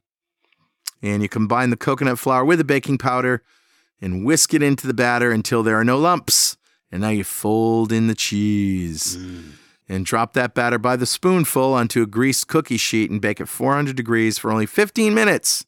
[1.01, 3.43] And you combine the coconut flour with the baking powder
[4.01, 6.57] and whisk it into the batter until there are no lumps.
[6.91, 9.51] And now you fold in the cheese mm.
[9.87, 13.47] and drop that batter by the spoonful onto a greased cookie sheet and bake at
[13.47, 15.65] 400 degrees for only 15 minutes.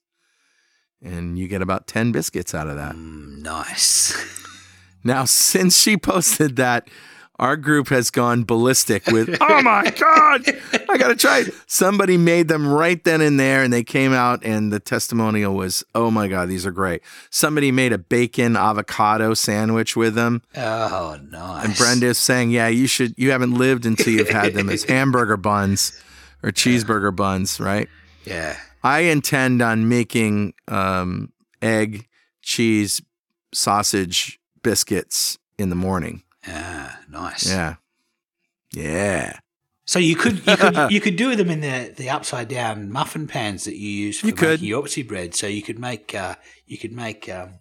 [1.04, 2.96] And you get about 10 biscuits out of that.
[2.96, 4.40] Mm, nice.
[5.04, 6.88] Now, since she posted that,
[7.42, 10.44] our group has gone ballistic with, oh my God,
[10.90, 11.54] I got to try it.
[11.66, 15.84] Somebody made them right then and there, and they came out, and the testimonial was,
[15.96, 17.02] oh my God, these are great.
[17.32, 20.44] Somebody made a bacon avocado sandwich with them.
[20.56, 21.66] Oh, nice.
[21.66, 25.38] And Brenda's saying, yeah, you should, you haven't lived until you've had them as hamburger
[25.38, 26.00] buns
[26.44, 27.90] or cheeseburger buns, right?
[28.24, 28.56] Yeah.
[28.84, 31.32] I intend on making um,
[31.62, 32.08] egg,
[32.44, 33.02] cheese,
[33.52, 36.24] sausage biscuits in the morning.
[36.48, 37.48] Ah, nice.
[37.50, 37.76] Yeah.
[38.74, 39.40] Yeah.
[39.86, 43.28] So you could you could you could do them in the, the upside down muffin
[43.28, 44.50] pans that you use for You could.
[44.62, 45.36] making your Oopsie bread.
[45.36, 46.36] So you could make uh,
[46.66, 47.60] you could make um,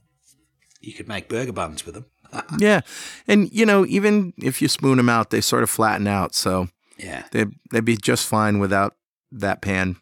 [0.81, 2.07] you could make burger buns with them.
[2.59, 2.83] Yeah.
[3.27, 6.33] And, you know, even if you spoon them out, they sort of flatten out.
[6.35, 8.95] So Yeah, they, they'd be just fine without
[9.33, 9.97] that pan.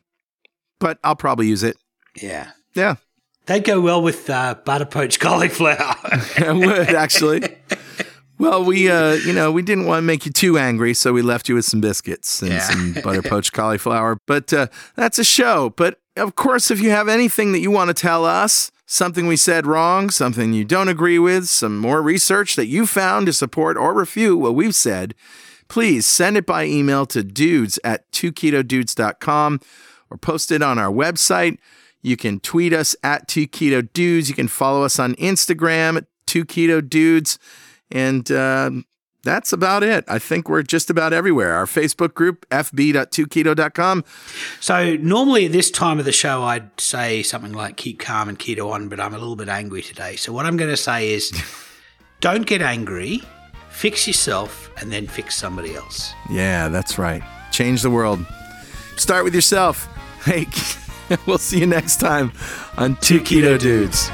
[0.79, 1.77] But I'll probably use it.
[2.21, 2.51] yeah.
[2.75, 2.97] Yeah.
[3.47, 5.75] They'd go well with uh, butter poached cauliflower.
[6.37, 7.41] I would actually.
[8.39, 11.23] Well, we, uh, you know, we didn't want to make you too angry, so we
[11.23, 12.61] left you with some biscuits and Yeah.
[12.61, 14.19] some butter poached cauliflower.
[14.27, 15.71] But uh, that's a show.
[15.77, 19.37] But of course, if you have anything that you want to tell us, something we
[19.37, 23.77] said wrong, something you don't agree with, some more research that you found to support
[23.77, 25.15] or refute what we've said,
[25.69, 29.61] please send it by email to dudes at 2ketodudes.com
[30.11, 31.59] or post it on our website.
[32.03, 34.29] You can tweet us at 2ketodudes.
[34.29, 37.37] You can follow us on Instagram at 2ketodudes.
[37.91, 38.85] And um,
[39.25, 40.05] that's about it.
[40.09, 41.55] I think we're just about everywhere.
[41.55, 44.05] Our Facebook group, fb.2keto.com.
[44.61, 48.39] so normally at this time of the show, I'd say something like "keep calm and
[48.39, 50.17] keto on," but I'm a little bit angry today.
[50.17, 51.33] So what I'm going to say is,
[52.21, 53.23] don't get angry.
[53.71, 56.13] Fix yourself and then fix somebody else.
[56.31, 57.23] Yeah, that's right.
[57.53, 58.25] Change the world.
[58.97, 59.87] Start with yourself.
[60.25, 60.47] Hey,
[61.27, 62.33] we'll see you next time
[62.77, 64.11] on Two Keto Dudes.